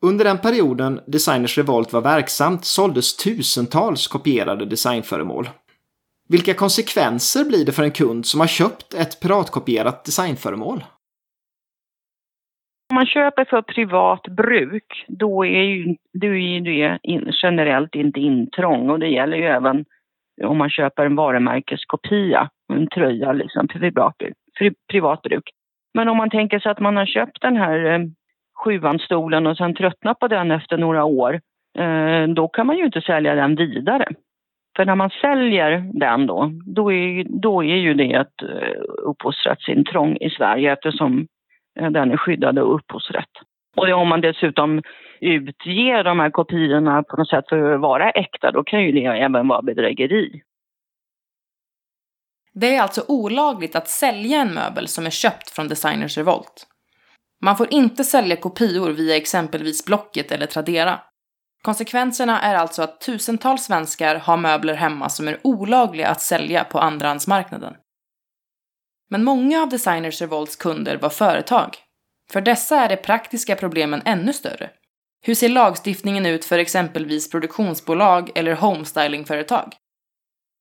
Under 0.05 0.25
den 0.25 0.39
perioden 0.39 1.01
Designers 1.07 1.59
Revolt 1.59 1.93
var 1.93 2.01
verksamt 2.01 2.65
såldes 2.65 3.17
tusentals 3.17 4.07
kopierade 4.09 4.67
designföremål. 4.67 5.49
Vilka 6.29 6.55
konsekvenser 6.55 7.45
blir 7.45 7.67
det 7.67 7.73
för 7.73 7.83
en 7.83 7.91
kund 7.91 8.27
som 8.27 8.41
har 8.41 8.47
köpt 8.47 8.95
ett 8.95 9.21
piratkopierat 9.21 10.05
designföremål? 10.05 10.85
Om 12.91 12.95
man 12.95 13.07
köper 13.07 13.45
för 13.45 13.63
privat 13.63 14.23
bruk, 14.23 15.05
då 15.09 15.45
är 15.45 15.63
ju, 15.63 15.97
då 16.13 16.27
är 16.27 16.61
det 16.61 16.99
generellt 17.43 17.95
inte 17.95 18.21
intrång 18.21 18.91
och 18.91 18.99
det 18.99 19.09
gäller 19.09 19.37
ju 19.37 19.45
även 19.45 19.85
om 20.45 20.59
man 20.59 20.71
köper 20.71 21.07
en 21.07 21.17
varumärkeskopia, 21.17 22.51
en 22.73 22.89
tröja 22.89 23.33
liksom 23.33 23.69
för 23.69 23.79
privat, 23.79 24.17
för 24.59 24.75
privat 24.91 25.23
bruk. 25.23 25.51
Men 25.95 26.09
om 26.09 26.17
man 26.17 26.31
tänker 26.31 26.59
sig 26.59 26.73
att 26.73 26.81
man 26.81 26.97
har 26.97 27.07
köpt 27.07 27.41
den 27.41 27.57
här 27.57 27.85
eh, 27.85 28.01
sjuanstolen 28.65 29.47
och 29.47 29.57
sen 29.57 29.75
tröttnat 29.75 30.19
på 30.19 30.29
den 30.29 30.51
efter 30.51 30.79
några 30.79 31.05
år, 31.05 31.41
eh, 31.79 32.27
då 32.27 32.49
kan 32.49 32.67
man 32.67 32.77
ju 32.77 32.85
inte 32.85 33.01
sälja 33.01 33.35
den 33.35 33.57
vidare. 33.57 34.09
För 34.77 34.85
när 34.85 34.95
man 34.95 35.11
säljer 35.11 35.91
den 35.95 36.27
då, 36.27 36.51
då 36.67 36.93
är, 36.93 37.25
då 37.29 37.65
är 37.65 37.77
ju 37.77 37.95
det 37.95 38.13
ett 38.13 38.43
eh, 38.43 38.83
upphovsrättsintrång 39.03 40.17
i 40.17 40.31
Sverige 40.31 40.73
eftersom 40.73 41.27
eh, 41.81 41.91
den 41.91 42.11
är 42.11 42.17
skyddad 42.17 42.59
av 42.59 42.69
upphovsrätt. 42.69 43.31
Och 43.77 43.89
om 43.89 44.09
man 44.09 44.21
dessutom 44.21 44.83
utger 45.21 46.05
de 46.05 46.21
här 46.21 46.31
kopiorna 46.31 47.03
på 47.03 47.17
något 47.17 47.29
sätt 47.29 47.49
för 47.49 47.75
att 47.75 47.81
vara 47.81 48.11
äkta, 48.11 48.51
då 48.51 48.65
kan 48.65 48.83
ju 48.83 48.93
det 48.93 49.05
även 49.05 49.49
vara 49.49 49.63
bedrägeri. 49.63 50.43
Det 52.55 52.77
är 52.77 52.83
alltså 52.83 53.03
olagligt 53.09 53.77
att 53.77 53.89
sälja 53.89 54.41
en 54.41 54.55
möbel 54.55 54.89
som 54.89 55.07
är 55.07 55.11
köpt 55.11 55.51
från 55.51 55.69
Designers 55.69 56.19
Revolt. 56.19 56.67
Man 57.45 57.57
får 57.57 57.67
inte 57.75 58.05
sälja 58.05 58.37
kopior 58.37 58.91
via 58.91 59.17
exempelvis 59.17 59.85
Blocket 59.87 60.33
eller 60.33 60.47
Tradera. 60.47 61.01
Konsekvenserna 61.63 62.41
är 62.41 62.55
alltså 62.55 62.83
att 62.83 63.01
tusentals 63.01 63.65
svenskar 63.65 64.17
har 64.17 64.37
möbler 64.37 64.75
hemma 64.75 65.09
som 65.09 65.29
är 65.29 65.39
olagliga 65.45 66.09
att 66.09 66.21
sälja 66.21 66.65
på 66.65 66.79
andrahandsmarknaden. 66.79 67.75
Men 69.11 69.25
många 69.25 69.63
av 69.63 69.69
Designers 69.69 70.21
Revolts 70.21 70.57
kunder 70.57 70.97
var 70.97 71.11
företag. 71.11 71.77
För 72.33 72.41
dessa 72.41 72.81
är 72.81 72.89
de 72.89 72.97
praktiska 72.97 73.57
problemen 73.57 74.03
ännu 74.05 74.33
större. 74.33 74.71
Hur 75.25 75.35
ser 75.35 75.49
lagstiftningen 75.49 76.27
ut 76.27 76.45
för 76.45 76.59
exempelvis 76.59 77.31
produktionsbolag 77.31 78.31
eller 78.35 78.55
homestylingföretag? 78.55 79.75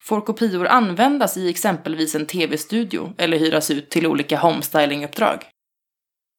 Får 0.03 0.21
kopior 0.21 0.67
användas 0.67 1.37
i 1.37 1.49
exempelvis 1.49 2.15
en 2.15 2.25
tv-studio 2.25 3.13
eller 3.17 3.37
hyras 3.37 3.71
ut 3.71 3.89
till 3.89 4.07
olika 4.07 4.37
homestylinguppdrag? 4.37 5.43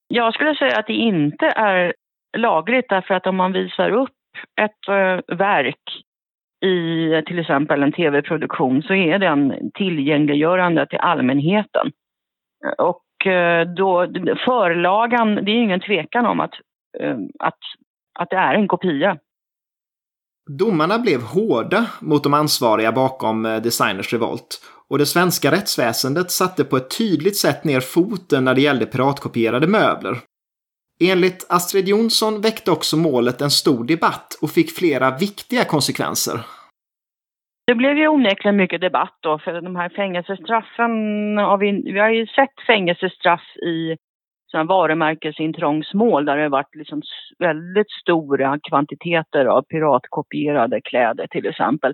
Jag 0.08 0.34
skulle 0.34 0.54
säga 0.54 0.78
att 0.78 0.86
det 0.86 0.92
inte 0.92 1.46
är 1.46 1.94
lagligt 2.36 2.88
därför 2.88 3.14
att 3.14 3.26
om 3.26 3.36
man 3.36 3.52
visar 3.52 3.90
upp 3.90 4.10
ett 4.60 4.88
eh, 4.88 5.36
verk 5.36 6.04
i 6.64 7.22
till 7.26 7.38
exempel 7.38 7.82
en 7.82 7.92
tv-produktion 7.92 8.82
så 8.82 8.94
är 8.94 9.18
den 9.18 9.70
tillgängliggörande 9.74 10.86
till 10.86 10.98
allmänheten. 10.98 11.92
Och 12.78 13.26
eh, 13.26 13.66
då, 13.66 14.06
förlagan, 14.44 15.34
det 15.34 15.50
är 15.50 15.62
ingen 15.62 15.80
tvekan 15.80 16.26
om 16.26 16.40
att, 16.40 16.54
eh, 17.00 17.16
att, 17.38 17.58
att 18.18 18.30
det 18.30 18.36
är 18.36 18.54
en 18.54 18.68
kopia. 18.68 19.18
Domarna 20.58 20.98
blev 20.98 21.20
hårda 21.22 21.86
mot 22.00 22.24
de 22.24 22.34
ansvariga 22.34 22.92
bakom 22.92 23.42
Designers 23.42 24.12
Revolt 24.12 24.60
och 24.88 24.98
det 24.98 25.06
svenska 25.06 25.50
rättsväsendet 25.50 26.30
satte 26.30 26.64
på 26.64 26.76
ett 26.76 26.98
tydligt 26.98 27.36
sätt 27.36 27.64
ner 27.64 27.80
foten 27.80 28.44
när 28.44 28.54
det 28.54 28.60
gällde 28.60 28.86
piratkopierade 28.86 29.66
möbler. 29.66 30.16
Enligt 31.10 31.46
Astrid 31.48 31.88
Jonsson 31.88 32.40
väckte 32.40 32.70
också 32.70 32.96
målet 32.96 33.40
en 33.40 33.50
stor 33.50 33.84
debatt 33.84 34.28
och 34.42 34.50
fick 34.50 34.70
flera 34.70 35.10
viktiga 35.10 35.64
konsekvenser. 35.64 36.36
Det 37.66 37.74
blev 37.74 37.98
ju 37.98 38.08
onekligen 38.08 38.56
mycket 38.56 38.80
debatt 38.80 39.16
då, 39.20 39.38
för 39.38 39.60
de 39.60 39.76
här 39.76 39.88
fängelsestraffen 39.88 40.90
har 41.38 41.58
vi, 41.58 41.92
vi 41.92 41.98
har 41.98 42.10
ju 42.10 42.26
sett 42.26 42.66
fängelsestraff 42.66 43.56
i 43.56 43.96
sådana 44.50 44.68
varumärkesintrångsmål 44.68 46.24
där 46.24 46.36
det 46.36 46.42
har 46.42 46.50
varit 46.50 46.74
liksom 46.74 47.02
väldigt 47.38 47.90
stora 47.90 48.58
kvantiteter 48.68 49.44
av 49.44 49.62
piratkopierade 49.62 50.80
kläder 50.80 51.26
till 51.26 51.46
exempel. 51.46 51.92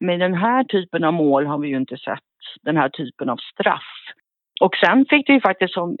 Men 0.00 0.14
i 0.14 0.18
den 0.18 0.34
här 0.34 0.64
typen 0.64 1.04
av 1.04 1.12
mål 1.12 1.46
har 1.46 1.58
vi 1.58 1.68
ju 1.68 1.76
inte 1.76 1.96
sett 1.96 2.18
den 2.62 2.76
här 2.76 2.88
typen 2.88 3.28
av 3.28 3.36
straff. 3.36 3.92
Och 4.60 4.76
sen 4.84 5.06
fick 5.10 5.26
det 5.26 5.32
ju 5.32 5.40
faktiskt 5.40 5.74
som, 5.74 5.96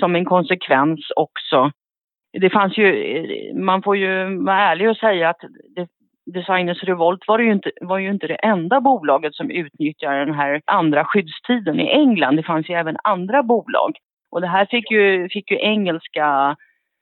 som 0.00 0.16
en 0.16 0.24
konsekvens 0.24 1.00
också, 1.16 1.70
det 2.32 2.50
fanns 2.50 2.78
ju, 2.78 3.54
man 3.54 3.82
får 3.82 3.96
ju 3.96 4.44
vara 4.44 4.58
ärlig 4.58 4.90
och 4.90 4.96
säga 4.96 5.28
att 5.28 5.40
det, 5.76 5.88
Designers 6.26 6.84
Revolt 6.84 7.28
var 7.28 7.38
ju, 7.38 7.52
inte, 7.52 7.70
var 7.80 7.98
ju 7.98 8.10
inte 8.10 8.26
det 8.26 8.34
enda 8.34 8.80
bolaget 8.80 9.34
som 9.34 9.50
utnyttjade 9.50 10.24
den 10.24 10.34
här 10.34 10.62
andra 10.64 11.04
skyddstiden 11.04 11.80
i 11.80 11.88
England. 11.88 12.36
Det 12.36 12.42
fanns 12.42 12.68
ju 12.68 12.74
även 12.74 12.96
andra 13.04 13.42
bolag. 13.42 13.96
Och 14.30 14.40
det 14.40 14.46
här 14.46 14.66
fick 14.66 14.90
ju, 14.90 15.28
fick 15.28 15.50
ju 15.50 15.58
engelska 15.60 16.56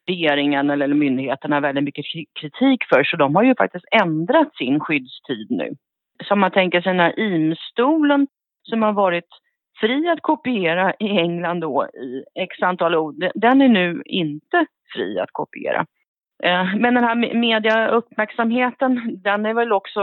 regeringen 0.06 0.70
eller 0.70 0.88
myndigheterna 0.88 1.60
väldigt 1.60 1.84
mycket 1.84 2.04
kritik 2.40 2.84
för, 2.88 3.04
så 3.04 3.16
de 3.16 3.34
har 3.34 3.42
ju 3.42 3.54
faktiskt 3.54 3.84
ändrat 3.90 4.54
sin 4.54 4.80
skyddstid 4.80 5.50
nu. 5.50 5.74
Som 6.24 6.40
man 6.40 6.50
tänker 6.50 6.80
sig 6.80 6.92
den 6.92 7.00
här 7.00 7.18
IM-stolen 7.18 8.26
som 8.62 8.82
har 8.82 8.92
varit 8.92 9.28
fri 9.80 10.08
att 10.08 10.22
kopiera 10.22 10.92
i 10.98 11.18
England 11.18 11.60
då 11.60 11.86
i 11.86 12.24
x 12.34 12.62
antal 12.62 12.94
ord. 12.94 13.14
den 13.34 13.60
är 13.60 13.68
nu 13.68 14.02
inte 14.04 14.66
fri 14.94 15.18
att 15.18 15.32
kopiera. 15.32 15.86
Eh, 16.42 16.76
men 16.76 16.94
den 16.94 17.04
här 17.04 17.34
mediauppmärksamheten, 17.34 19.20
den 19.22 19.46
är 19.46 19.54
väl 19.54 19.72
också, 19.72 20.00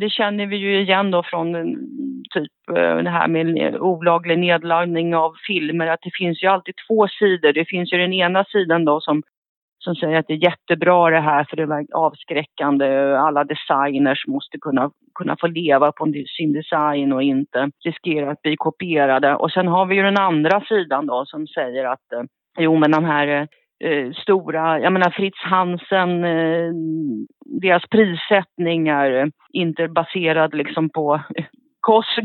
det 0.00 0.10
känner 0.10 0.46
vi 0.46 0.56
ju 0.56 0.80
igen 0.80 1.10
då 1.10 1.22
från 1.22 1.54
eh, 1.54 1.64
typ 2.30 2.76
eh, 2.78 2.96
det 2.96 3.10
här 3.10 3.28
med 3.28 3.76
olaglig 3.76 4.38
nedladdning 4.38 5.16
av 5.16 5.34
filmer, 5.46 5.86
att 5.86 6.02
det 6.02 6.16
finns 6.18 6.42
ju 6.42 6.46
alltid 6.46 6.74
två 6.88 7.08
sidor. 7.08 7.52
Det 7.52 7.64
finns 7.64 7.92
ju 7.92 7.98
den 7.98 8.12
ena 8.12 8.44
sidan 8.44 8.84
då 8.84 9.00
som 9.00 9.22
som 9.78 9.94
säger 9.94 10.18
att 10.18 10.26
det 10.26 10.34
är 10.34 10.44
jättebra 10.44 11.10
det 11.10 11.20
här 11.20 11.44
för 11.44 11.56
det 11.56 11.62
är 11.62 11.86
avskräckande. 11.94 13.16
Alla 13.16 13.44
designers 13.44 14.26
måste 14.26 14.58
kunna, 14.58 14.90
kunna 15.14 15.36
få 15.40 15.46
leva 15.46 15.92
på 15.92 16.12
sin 16.36 16.52
design 16.52 17.12
och 17.12 17.22
inte 17.22 17.70
riskera 17.84 18.30
att 18.30 18.42
bli 18.42 18.56
kopierade. 18.56 19.34
Och 19.34 19.52
sen 19.52 19.68
har 19.68 19.86
vi 19.86 19.94
ju 19.96 20.02
den 20.02 20.18
andra 20.18 20.60
sidan 20.60 21.06
då 21.06 21.24
som 21.26 21.46
säger 21.46 21.84
att 21.84 22.12
eh, 22.12 22.22
jo 22.58 22.76
men 22.76 22.90
de 22.90 23.04
här 23.04 23.48
eh, 23.84 24.12
stora, 24.12 24.80
jag 24.80 24.92
menar 24.92 25.10
Fritz 25.10 25.38
Hansen, 25.38 26.24
eh, 26.24 26.72
deras 27.62 27.82
prissättningar 27.90 29.10
eh, 29.10 29.26
inte 29.52 29.88
baserad 29.88 30.54
liksom 30.54 30.90
på 30.90 31.20
eh, 31.36 31.44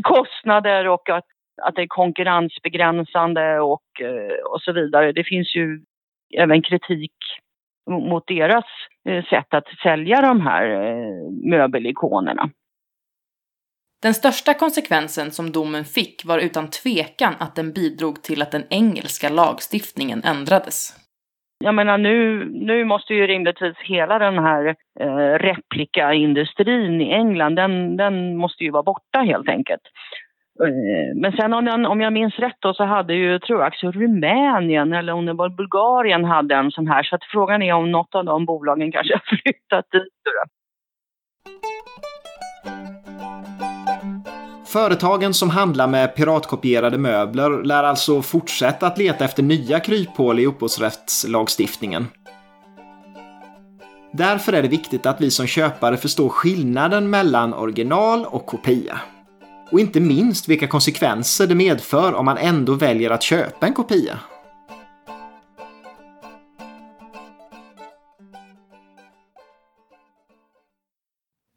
kostnader 0.02 0.88
och 0.88 1.08
att, 1.08 1.24
att 1.62 1.74
det 1.74 1.82
är 1.82 1.86
konkurrensbegränsande 1.86 3.60
och, 3.60 4.00
eh, 4.00 4.44
och 4.44 4.60
så 4.60 4.72
vidare. 4.72 5.12
Det 5.12 5.24
finns 5.24 5.56
ju 5.56 5.80
även 6.38 6.62
kritik 6.62 7.12
mot 7.90 8.26
deras 8.26 8.64
eh, 9.08 9.24
sätt 9.24 9.54
att 9.54 9.68
sälja 9.82 10.20
de 10.20 10.40
här 10.40 10.64
eh, 10.64 11.30
möbelikonerna. 11.50 12.50
Den 14.02 14.14
största 14.14 14.54
konsekvensen 14.54 15.30
som 15.30 15.52
domen 15.52 15.84
fick 15.84 16.24
var 16.24 16.38
utan 16.38 16.70
tvekan 16.70 17.34
att 17.38 17.56
den 17.56 17.72
bidrog 17.72 18.22
till 18.22 18.42
att 18.42 18.50
den 18.50 18.64
engelska 18.70 19.28
lagstiftningen 19.28 20.22
ändrades. 20.24 20.96
Jag 21.64 21.74
menar 21.74 21.98
nu, 21.98 22.44
nu 22.44 22.84
måste 22.84 23.14
ju 23.14 23.26
rimligtvis 23.26 23.76
hela 23.84 24.18
den 24.18 24.38
här 24.38 24.74
eh, 25.00 25.38
replikaindustrin 25.38 27.00
i 27.00 27.12
England, 27.12 27.54
den, 27.54 27.96
den 27.96 28.36
måste 28.36 28.64
ju 28.64 28.70
vara 28.70 28.82
borta 28.82 29.18
helt 29.18 29.48
enkelt. 29.48 29.82
Eh, 30.64 31.14
men 31.16 31.32
sen 31.32 31.52
om 31.52 31.66
jag, 31.66 31.90
om 31.90 32.00
jag 32.00 32.12
minns 32.12 32.38
rätt 32.38 32.56
då 32.58 32.74
så 32.74 32.84
hade 32.84 33.14
ju, 33.14 33.38
tror 33.38 33.60
jag, 33.60 33.68
också 33.68 33.90
Rumänien 33.90 34.92
eller 34.92 35.12
om 35.12 35.26
det 35.26 35.32
var 35.32 35.48
Bulgarien 35.48 36.24
hade 36.24 36.54
en 36.54 36.70
sån 36.70 36.88
här. 36.88 37.02
Så 37.02 37.14
att 37.14 37.24
frågan 37.24 37.62
är 37.62 37.72
om 37.72 37.90
något 37.90 38.14
av 38.14 38.24
de 38.24 38.46
bolagen 38.46 38.92
kanske 38.92 39.12
har 39.24 39.36
flyttat 39.36 39.86
dit. 39.92 40.12
Företagen 44.72 45.34
som 45.34 45.50
handlar 45.50 45.86
med 45.86 46.16
piratkopierade 46.16 46.98
möbler 46.98 47.64
lär 47.64 47.84
alltså 47.84 48.22
fortsätta 48.22 48.86
att 48.86 48.98
leta 48.98 49.24
efter 49.24 49.42
nya 49.42 49.80
kryphål 49.80 50.38
i 50.38 50.46
upphovsrättslagstiftningen. 50.46 52.06
Därför 54.12 54.52
är 54.52 54.62
det 54.62 54.68
viktigt 54.68 55.06
att 55.06 55.20
vi 55.20 55.30
som 55.30 55.46
köpare 55.46 55.96
förstår 55.96 56.28
skillnaden 56.28 57.10
mellan 57.10 57.54
original 57.54 58.24
och 58.24 58.46
kopia. 58.46 59.00
Och 59.72 59.80
inte 59.80 60.00
minst 60.00 60.48
vilka 60.48 60.68
konsekvenser 60.68 61.46
det 61.46 61.54
medför 61.54 62.14
om 62.14 62.24
man 62.24 62.38
ändå 62.38 62.74
väljer 62.74 63.10
att 63.10 63.22
köpa 63.22 63.66
en 63.66 63.74
kopia. 63.74 64.18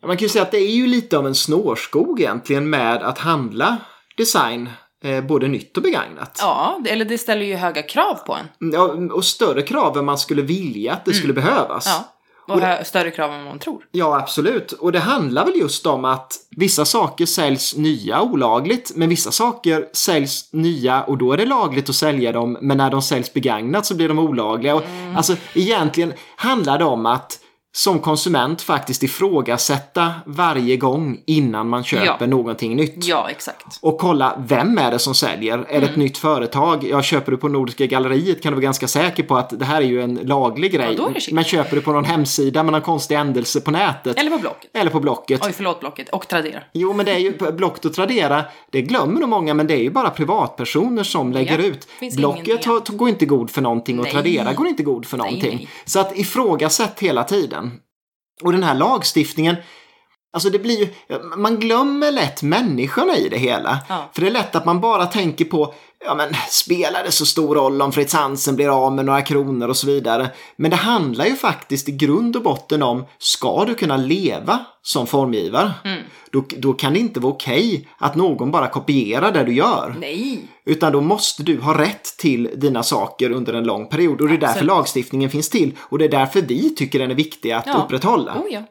Man 0.05 0.18
kan 0.18 0.26
ju 0.26 0.30
säga 0.30 0.41
att 0.41 0.51
det 0.51 0.57
är 0.57 0.76
ju 0.76 0.88
lite 0.88 1.18
av 1.18 1.28
en 1.28 1.36
snårskog 1.36 2.20
egentligen 2.20 2.70
med 2.70 3.03
att 3.03 3.18
handla 3.18 3.78
design, 4.18 4.70
eh, 5.03 5.24
både 5.24 5.47
nytt 5.47 5.78
och 5.78 5.84
begagnat. 5.84 6.39
Ja, 6.41 6.80
eller 6.86 7.05
det 7.05 7.18
ställer 7.18 7.45
ju 7.45 7.55
höga 7.55 7.84
krav 7.84 8.16
på 8.16 8.36
en. 8.36 8.72
Ja, 8.72 8.84
och 9.11 9.26
större 9.26 9.61
krav 9.61 9.97
än 9.97 10.05
man 10.05 10.18
skulle 10.18 10.41
vilja 10.41 10.93
att 10.93 11.05
det 11.05 11.13
skulle 11.13 11.34
behövas. 11.34 11.88
Mm. 11.88 11.97
Ja. 11.97 12.14
Och, 12.48 12.62
hö- 12.62 12.84
större 12.84 13.12
krav 13.12 13.34
än 13.34 13.43
man 13.43 13.60
tror. 13.60 13.84
Ja, 13.91 14.18
absolut. 14.20 14.72
Och 14.72 14.91
det 14.91 15.00
handlar 15.00 15.46
väl 15.46 15.56
just 15.56 15.86
om 15.86 16.06
att 16.06 16.34
vissa 16.58 16.86
saker 16.86 17.26
säljs 17.26 17.76
nya 17.76 18.22
olagligt, 18.22 18.91
men 18.96 19.10
vissa 19.10 19.32
saker 19.32 19.86
säljs 19.93 20.50
nya 20.54 21.04
och 21.04 21.18
då 21.18 21.32
är 21.34 21.38
det 21.38 21.46
lagligt 21.46 21.89
att 21.89 21.96
sälja 21.96 22.32
dem, 22.32 22.58
men 22.62 22.78
när 22.78 22.89
de 22.91 23.02
säljs 23.02 23.34
begagnat 23.34 23.86
så 23.86 23.96
blir 23.96 24.08
de 24.08 24.20
olagliga. 24.20 24.76
Och, 24.76 24.84
Mm. 24.86 25.16
Alltså, 25.18 25.36
egentligen 25.54 26.14
handlar 26.36 26.78
det 26.78 26.86
om 26.86 27.06
att 27.06 27.39
som 27.78 28.00
konsument 28.00 28.62
faktiskt 28.62 29.04
ifrågasätta 29.04 30.12
varje 30.26 30.78
gång 30.78 31.18
innan 31.26 31.70
man 31.70 31.84
köper 31.84 32.18
Ja. 32.20 32.26
någonting 32.28 32.76
nytt. 32.76 32.94
Ja, 32.98 33.30
exakt. 33.30 33.66
Och 33.82 33.98
kolla, 34.00 34.40
vem 34.48 34.78
är 34.78 34.92
det 34.92 35.00
som 35.00 35.16
säljer? 35.16 35.54
Är 35.58 35.64
Mm. 35.70 35.82
det 35.82 35.88
ett 35.88 35.96
nytt 35.96 36.18
företag? 36.18 36.84
Jag 36.84 37.04
köper 37.06 37.32
du 37.32 37.38
på 37.38 37.48
Nordiska 37.48 37.86
galleriet 37.86 38.44
kan 38.44 38.52
du 38.52 38.56
vara 38.56 38.64
ganska 38.64 38.88
säker 38.88 39.24
på 39.24 39.38
att 39.38 39.60
det 39.60 39.66
här 39.66 39.82
är 39.82 39.86
ju 39.86 40.02
en 40.02 40.16
laglig 40.24 40.72
grej. 40.72 40.98
shit. 41.20 41.34
Men 41.34 41.44
köper 41.44 41.76
du 41.76 41.82
på 41.82 41.92
någon 41.92 42.06
hemsida 42.06 42.64
med 42.64 42.72
någon 42.72 42.82
konstig 42.82 43.16
ändelse 43.16 43.62
på 43.62 43.72
nätet 43.72 44.20
Eller 44.20 44.32
på 44.32 44.38
Blocket. 44.38 44.70
eller 44.74 44.92
på 44.92 45.00
Blocket. 45.00 45.46
Oj, 45.46 45.54
förlåt 45.56 45.80
Blocket. 45.80 46.10
Och 46.10 46.28
Tradera. 46.28 46.60
Jo, 46.74 46.94
men 46.94 47.06
det 47.06 47.12
är 47.12 47.18
ju 47.20 47.34
Blocket 47.58 47.86
och 47.86 47.94
Tradera. 47.94 48.44
Det 48.72 48.82
glömmer 48.82 49.20
nog 49.20 49.30
många, 49.30 49.54
men 49.54 49.68
det 49.68 49.74
är 49.74 49.82
ju 49.84 49.90
bara 49.90 50.10
privatpersoner 50.10 51.04
som 51.04 51.32
lägger 51.34 51.60
Ja, 51.60 51.66
ut. 51.66 51.88
finns 52.00 52.16
Blocket 52.16 52.66
har, 52.66 52.98
går 52.98 53.10
inte 53.10 53.26
god 53.26 53.50
för 53.52 53.62
någonting 53.62 54.00
och 54.00 54.04
Nej. 54.04 54.14
Tradera 54.14 54.54
går 54.54 54.68
inte 54.68 54.84
god 54.84 55.06
för 55.06 55.18
någonting. 55.18 55.56
nej. 55.56 55.70
Så 55.86 56.00
att 56.00 56.18
ifrågasätt 56.18 57.00
hela 57.00 57.24
tiden. 57.24 57.64
Och 58.44 58.52
den 58.52 58.64
här 58.64 58.76
lagstiftningen, 58.76 59.56
alltså 60.34 60.50
det 60.50 60.60
blir 60.60 60.80
ju, 60.80 60.94
man 61.38 61.60
glömmer 61.60 62.12
lätt 62.12 62.44
människorna 62.44 63.18
i 63.18 63.30
det 63.30 63.38
hela. 63.38 63.80
Ja. 63.90 64.10
För 64.14 64.22
det 64.22 64.28
är 64.28 64.32
lätt 64.32 64.56
att 64.56 64.66
man 64.66 64.82
bara 64.82 65.06
tänker 65.06 65.46
på, 65.46 65.74
ja 66.06 66.16
men 66.16 66.34
spelar 66.49 67.03
det 67.03 67.12
så 67.12 67.26
stor 67.26 67.56
roll 67.56 67.82
om 67.82 67.91
Fritz 67.91 68.14
Hansen 68.14 68.56
blir 68.56 68.86
av 68.86 68.93
med 68.93 69.06
några 69.06 69.22
kronor 69.22 69.68
och 69.68 69.78
så 69.78 69.88
vidare. 69.88 70.30
Men 70.56 70.72
det 70.72 70.78
handlar 70.78 71.26
ju 71.26 71.36
faktiskt 71.36 71.89
i 71.89 71.91
grund 71.91 72.36
och 72.36 72.41
botten 72.43 72.84
om, 72.84 73.06
ska 73.18 73.66
du 73.66 73.76
kunna 73.76 73.97
leva 73.97 74.60
som 74.82 75.08
formgivare? 75.08 75.72
Mm. 75.84 75.99
Då, 76.32 76.43
då 76.58 76.74
kan 76.74 76.93
det 76.93 76.99
inte 76.99 77.20
vara 77.20 77.34
okej 77.34 77.88
att 77.97 78.16
någon 78.16 78.51
bara 78.51 78.68
kopierar 78.68 79.32
det 79.32 79.43
du 79.43 79.53
gör. 79.53 79.95
Nej. 79.99 80.47
Utan 80.66 80.91
då 80.91 81.01
måste 81.01 81.43
du 81.43 81.60
ha 81.62 81.78
rätt 81.82 82.18
till 82.18 82.49
dina 82.56 82.84
saker 82.84 83.32
under 83.32 83.53
en 83.53 83.64
lång 83.64 83.88
period. 83.88 84.22
Och 84.22 84.28
det 84.28 84.34
är 84.34 84.38
därför 84.38 84.51
Absolut. 84.53 84.68
lagstiftningen 84.68 85.30
finns 85.30 85.49
till. 85.49 85.78
Och 85.82 85.97
det 85.97 86.06
är 86.06 86.10
därför 86.10 86.41
vi 86.41 86.76
tycker 86.76 86.99
den 86.99 87.12
är 87.12 87.16
viktig 87.16 87.51
att 87.51 87.68
Ja. 87.68 87.84
upprätthålla. 87.86 88.34
Oh 88.36 88.45
ja. 88.53 88.62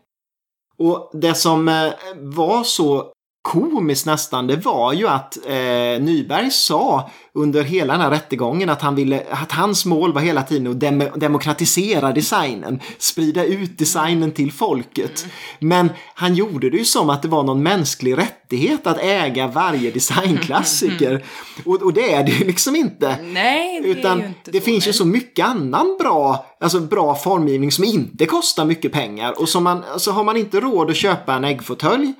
Och 0.78 1.10
det 1.12 1.34
som 1.34 1.68
eh, 1.68 1.90
var 2.16 2.64
så 2.64 3.12
komiskt 3.44 4.06
nästan, 4.06 4.46
det 4.46 4.56
var 4.56 4.92
ju 4.92 5.08
att 5.08 5.36
eh, 5.46 6.02
Nyberg 6.02 6.50
sa 6.50 7.10
under 7.32 7.62
hela 7.62 7.92
den 7.92 8.02
här 8.02 8.10
rättegången 8.10 8.70
att, 8.70 8.82
han 8.82 8.94
ville, 8.94 9.22
att 9.30 9.52
hans 9.52 9.86
mål 9.86 10.12
var 10.12 10.20
hela 10.20 10.42
tiden 10.42 10.66
att 10.66 10.80
dem 10.80 11.08
demokratisera 11.16 12.12
designen, 12.12 12.80
sprida 12.98 13.44
ut 13.44 13.78
designen 13.78 14.32
till 14.32 14.52
folket. 14.52 15.26
Men 15.58 15.90
han 16.14 16.34
gjorde 16.34 16.70
det 16.70 16.76
ju 16.76 16.84
som 16.84 17.10
att 17.10 17.22
det 17.22 17.28
var 17.28 17.42
någon 17.42 17.62
mänsklig 17.62 18.18
rättighet 18.18 18.86
att 18.86 18.98
äga 18.98 19.46
varje 19.46 19.90
designklassiker. 19.90 21.24
och, 21.64 21.82
och 21.82 21.92
det 21.92 22.12
är 22.12 22.24
det 22.24 22.32
ju 22.32 22.44
liksom 22.44 22.76
inte. 22.76 23.16
Nej, 23.22 23.80
det 23.82 23.88
Utan 23.88 24.18
är 24.18 24.22
ju 24.22 24.28
inte 24.28 24.50
det 24.50 24.58
så, 24.58 24.64
finns 24.64 24.86
ju 24.86 24.88
nej. 24.88 24.94
så 24.94 25.04
mycket 25.04 25.46
annan 25.46 25.96
bra, 26.00 26.46
alltså 26.60 26.80
bra 26.80 27.14
formgivning 27.14 27.72
som 27.72 27.84
inte 27.84 28.26
kostar 28.26 28.64
mycket 28.64 28.92
pengar. 28.92 29.40
Och 29.40 29.48
som 29.48 29.64
man, 29.64 29.84
alltså 29.92 30.10
har 30.10 30.24
man 30.24 30.36
inte 30.36 30.60
råd 30.60 30.90
att 30.90 30.96
köpa 30.96 31.34
en 31.34 31.44
äggfåtölj, 31.44 32.12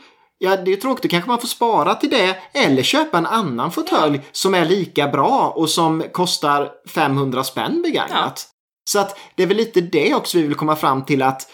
ja 0.44 0.56
det 0.56 0.72
är 0.72 0.76
tråkigt, 0.76 1.02
då 1.02 1.08
kanske 1.08 1.30
man 1.30 1.40
får 1.40 1.48
spara 1.48 1.94
till 1.94 2.10
det. 2.10 2.36
Eller 2.52 2.82
köpa 2.82 3.18
en 3.18 3.26
annan 3.26 3.72
fåtölj 3.72 4.20
som 4.32 4.54
är 4.54 4.64
lika 4.64 5.08
bra 5.08 5.52
och 5.56 5.70
som 5.70 6.04
kostar 6.12 6.70
500 6.88 7.44
spänn 7.44 7.82
begagnat. 7.82 8.48
Så 8.90 8.98
att 8.98 9.18
det 9.34 9.42
är 9.42 9.46
väl 9.46 9.56
lite 9.56 9.80
det 9.80 10.14
också 10.14 10.38
vi 10.38 10.46
vill 10.46 10.54
komma 10.54 10.76
fram 10.76 11.04
till 11.04 11.22
att 11.22 11.50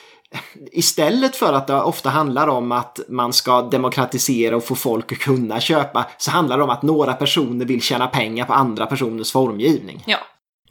Istället 0.72 1.36
för 1.36 1.52
att 1.52 1.66
det 1.66 1.80
ofta 1.82 2.10
handlar 2.10 2.48
om 2.48 2.72
att 2.72 3.00
man 3.08 3.32
ska 3.32 3.62
demokratisera 3.62 4.56
och 4.56 4.64
få 4.64 4.74
folk 4.74 5.12
att 5.12 5.18
kunna 5.18 5.60
köpa 5.60 6.06
så 6.18 6.30
handlar 6.30 6.58
det 6.58 6.64
om 6.64 6.70
att 6.70 6.82
några 6.82 7.14
personer 7.14 7.64
vill 7.64 7.82
tjäna 7.82 8.06
pengar 8.06 8.44
på 8.44 8.52
andra 8.52 8.86
personers 8.86 9.32
formgivning. 9.32 10.02
Ja. 10.06 10.18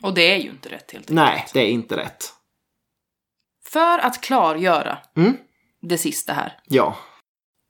Och 0.04 0.14
det 0.14 0.32
är 0.32 0.38
ju 0.38 0.50
inte 0.50 0.70
rätt 0.70 0.92
helt 0.92 0.94
enkelt. 0.94 1.10
Nej, 1.10 1.46
det 1.54 1.60
är 1.60 1.68
inte 1.68 1.98
rätt. 1.98 2.34
För 3.66 4.00
att 4.00 4.22
klargöra 4.22 4.98
Mm. 5.18 5.38
det 5.82 5.98
sista 5.98 6.34
här. 6.34 6.60
Ja, 6.68 6.96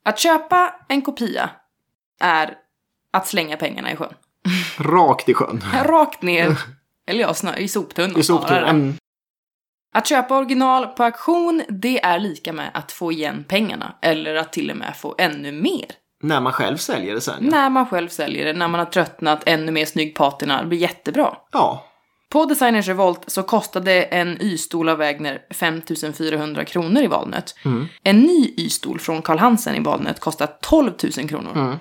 Att 0.10 0.20
köpa 0.20 0.76
en 0.88 1.02
kopia 1.02 1.50
är 2.20 2.54
att 3.14 3.28
slänga 3.28 3.58
pengarna 3.58 3.92
i 3.92 3.96
sjön. 3.96 4.14
rakt 4.78 5.30
i 5.30 5.34
sjön. 5.34 5.64
Rakt 5.84 6.22
ner. 6.22 6.58
Eller 7.08 7.22
ja, 7.22 7.34
snarare 7.34 7.60
i 7.60 7.68
soptunnan. 7.68 8.20
I 8.20 8.24
soptunnan. 8.24 8.70
Mm. 8.70 8.94
Att 9.94 10.08
köpa 10.08 10.38
original 10.38 10.88
på 10.88 11.04
auktion, 11.04 11.64
det 11.70 12.04
är 12.04 12.20
lika 12.20 12.54
med 12.54 12.72
att 12.74 12.92
få 12.92 13.12
igen 13.12 13.46
pengarna. 13.48 13.96
Eller 14.02 14.36
att 14.36 14.54
till 14.54 14.72
och 14.72 14.78
med 14.78 14.98
få 14.98 15.16
ännu 15.18 15.52
mer. 15.52 15.92
När 16.24 16.42
man 16.42 16.54
själv 16.54 16.78
säljer 16.78 17.16
det 17.16 17.22
sen. 17.22 17.38
Ja. 17.42 17.50
När 17.52 17.70
man 17.70 17.86
själv 17.86 18.08
säljer 18.08 18.46
det, 18.46 18.54
när 18.54 18.68
man 18.68 18.80
har 18.80 18.86
tröttnat, 18.86 19.44
ännu 19.46 19.72
mer 19.72 19.86
snygg 19.86 20.16
patina. 20.16 20.62
Det 20.62 20.68
blir 20.68 20.80
jättebra. 20.80 21.38
ja. 21.52 21.86
På 22.30 22.46
Designers 22.46 22.88
Revolt 22.88 23.24
så 23.28 23.44
kostade 23.44 24.04
en 24.04 24.42
Y-stol 24.42 24.90
av 24.90 24.98
Wägner 24.98 25.42
5400 25.54 26.66
kronor 26.66 27.04
i 27.04 27.08
valnöt. 27.08 27.56
Mm. 27.66 27.88
En 28.04 28.20
ny 28.20 28.54
Y-stol 28.58 29.00
från 29.00 29.22
Carl 29.22 29.38
Hansen 29.38 29.76
i 29.76 29.80
valnöt 29.80 30.20
kostar 30.20 30.48
12 30.62 30.92
000 31.18 31.30
kronor. 31.30 31.52
Mm. 31.56 31.76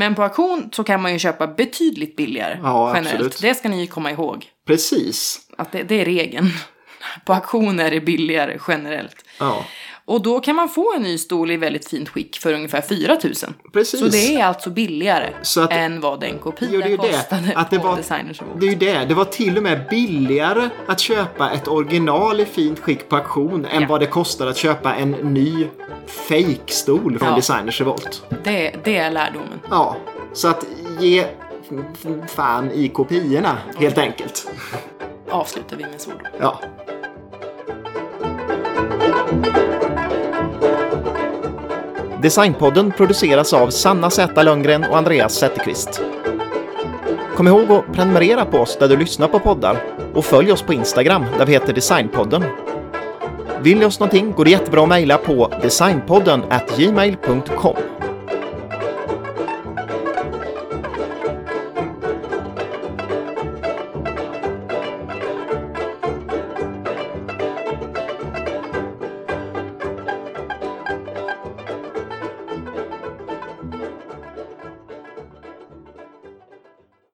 Men 0.00 0.14
på 0.14 0.22
auktion 0.22 0.68
så 0.72 0.84
kan 0.84 1.02
man 1.02 1.12
ju 1.12 1.18
köpa 1.18 1.46
betydligt 1.46 2.16
billigare 2.16 2.58
Ja, 2.62 2.88
generellt. 2.96 3.14
absolut. 3.14 3.40
Det 3.40 3.54
ska 3.54 3.68
ni 3.68 3.86
komma 3.86 4.10
ihåg. 4.10 4.46
Precis. 4.66 5.40
Att 5.58 5.72
det, 5.72 5.82
det 5.82 6.00
är 6.00 6.04
regeln. 6.04 6.50
På 7.26 7.34
auktion 7.34 7.80
är 7.80 7.90
det 7.90 8.00
billigare 8.00 8.58
generellt. 8.68 9.24
Ja, 9.40 9.64
Och 10.08 10.22
då 10.22 10.40
kan 10.40 10.56
man 10.56 10.68
få 10.68 10.92
en 10.96 11.02
ny 11.02 11.18
stol 11.18 11.50
i 11.50 11.56
väldigt 11.56 11.88
fint 11.88 12.08
skick 12.08 12.38
för 12.38 12.52
ungefär 12.52 12.80
4 12.80 13.12
000. 13.24 13.32
precis. 13.72 14.00
Så 14.00 14.06
det 14.06 14.34
är 14.36 14.44
alltså 14.44 14.70
billigare 14.70 15.28
att- 15.58 15.72
än 15.72 16.00
vad 16.00 16.24
en 16.24 16.38
kopia 16.38 16.68
Jo, 16.72 16.80
det 16.80 16.86
är 16.86 16.90
det. 16.90 16.96
kostade 16.96 17.52
Att 17.56 17.70
det 17.70 17.78
på 17.78 17.88
var- 17.88 17.96
Designers. 17.96 18.40
Det 18.60 18.66
är 18.66 18.70
ju 18.70 18.76
det. 18.76 19.04
Det 19.04 19.14
var 19.14 19.24
till 19.24 19.56
och 19.56 19.62
med 19.62 19.80
billigare 19.90 20.68
att 20.86 21.00
köpa 21.00 21.50
ett 21.50 21.68
original 21.68 22.40
i 22.40 22.44
fint 22.44 22.78
skick 22.80 23.08
på 23.08 23.16
auktion 23.16 23.64
än 23.64 23.82
Ja. 23.82 23.88
vad 23.88 24.00
det 24.00 24.06
kostar 24.06 24.46
att 24.46 24.56
köpa 24.56 24.94
en 24.94 25.10
ny 25.10 25.66
fake-stol 26.06 27.18
från 27.18 27.28
Ja. 27.28 27.36
Designers 27.36 27.80
Revolt. 27.80 28.22
Det, 28.44 28.74
det 28.84 28.96
är 28.96 29.10
lärdomen. 29.10 29.60
Ja, 29.70 29.96
så 30.32 30.48
att 30.48 30.66
ge 31.00 31.26
fan 32.26 32.70
i 32.70 32.88
kopiorna 32.88 33.58
helt 33.78 33.98
enkelt. 33.98 34.48
Avslutar 35.30 35.76
vi 35.76 35.82
med 35.84 36.00
så. 36.00 36.10
Ja. 36.40 36.60
Designpodden 42.26 42.92
produceras 42.92 43.52
av 43.52 43.70
Sanna 43.70 44.10
Z 44.10 44.42
Lundgren 44.42 44.84
och 44.84 44.96
Andreas 44.96 45.34
Zetterqvist. 45.34 46.02
Kom 47.36 47.48
ihåg 47.48 47.72
att 47.72 47.92
prenumerera 47.92 48.44
på 48.44 48.58
oss 48.58 48.76
där 48.80 48.88
du 48.88 48.96
lyssnar 48.96 49.28
på 49.28 49.38
poddar 49.38 49.76
och 50.14 50.24
följ 50.24 50.52
oss 50.52 50.62
på 50.62 50.72
Instagram 50.72 51.24
där 51.38 51.46
vi 51.46 51.52
heter 51.52 51.72
Designpodden. 51.72 52.44
Vill 53.62 53.78
ni 53.78 53.84
oss 53.84 54.00
någonting 54.00 54.32
går 54.32 54.44
det 54.44 54.50
jättebra 54.50 54.82
att 54.82 54.88
mejla 54.88 55.18
på 55.18 55.52
designpodden 55.62 56.42
gmail.com. 56.76 57.76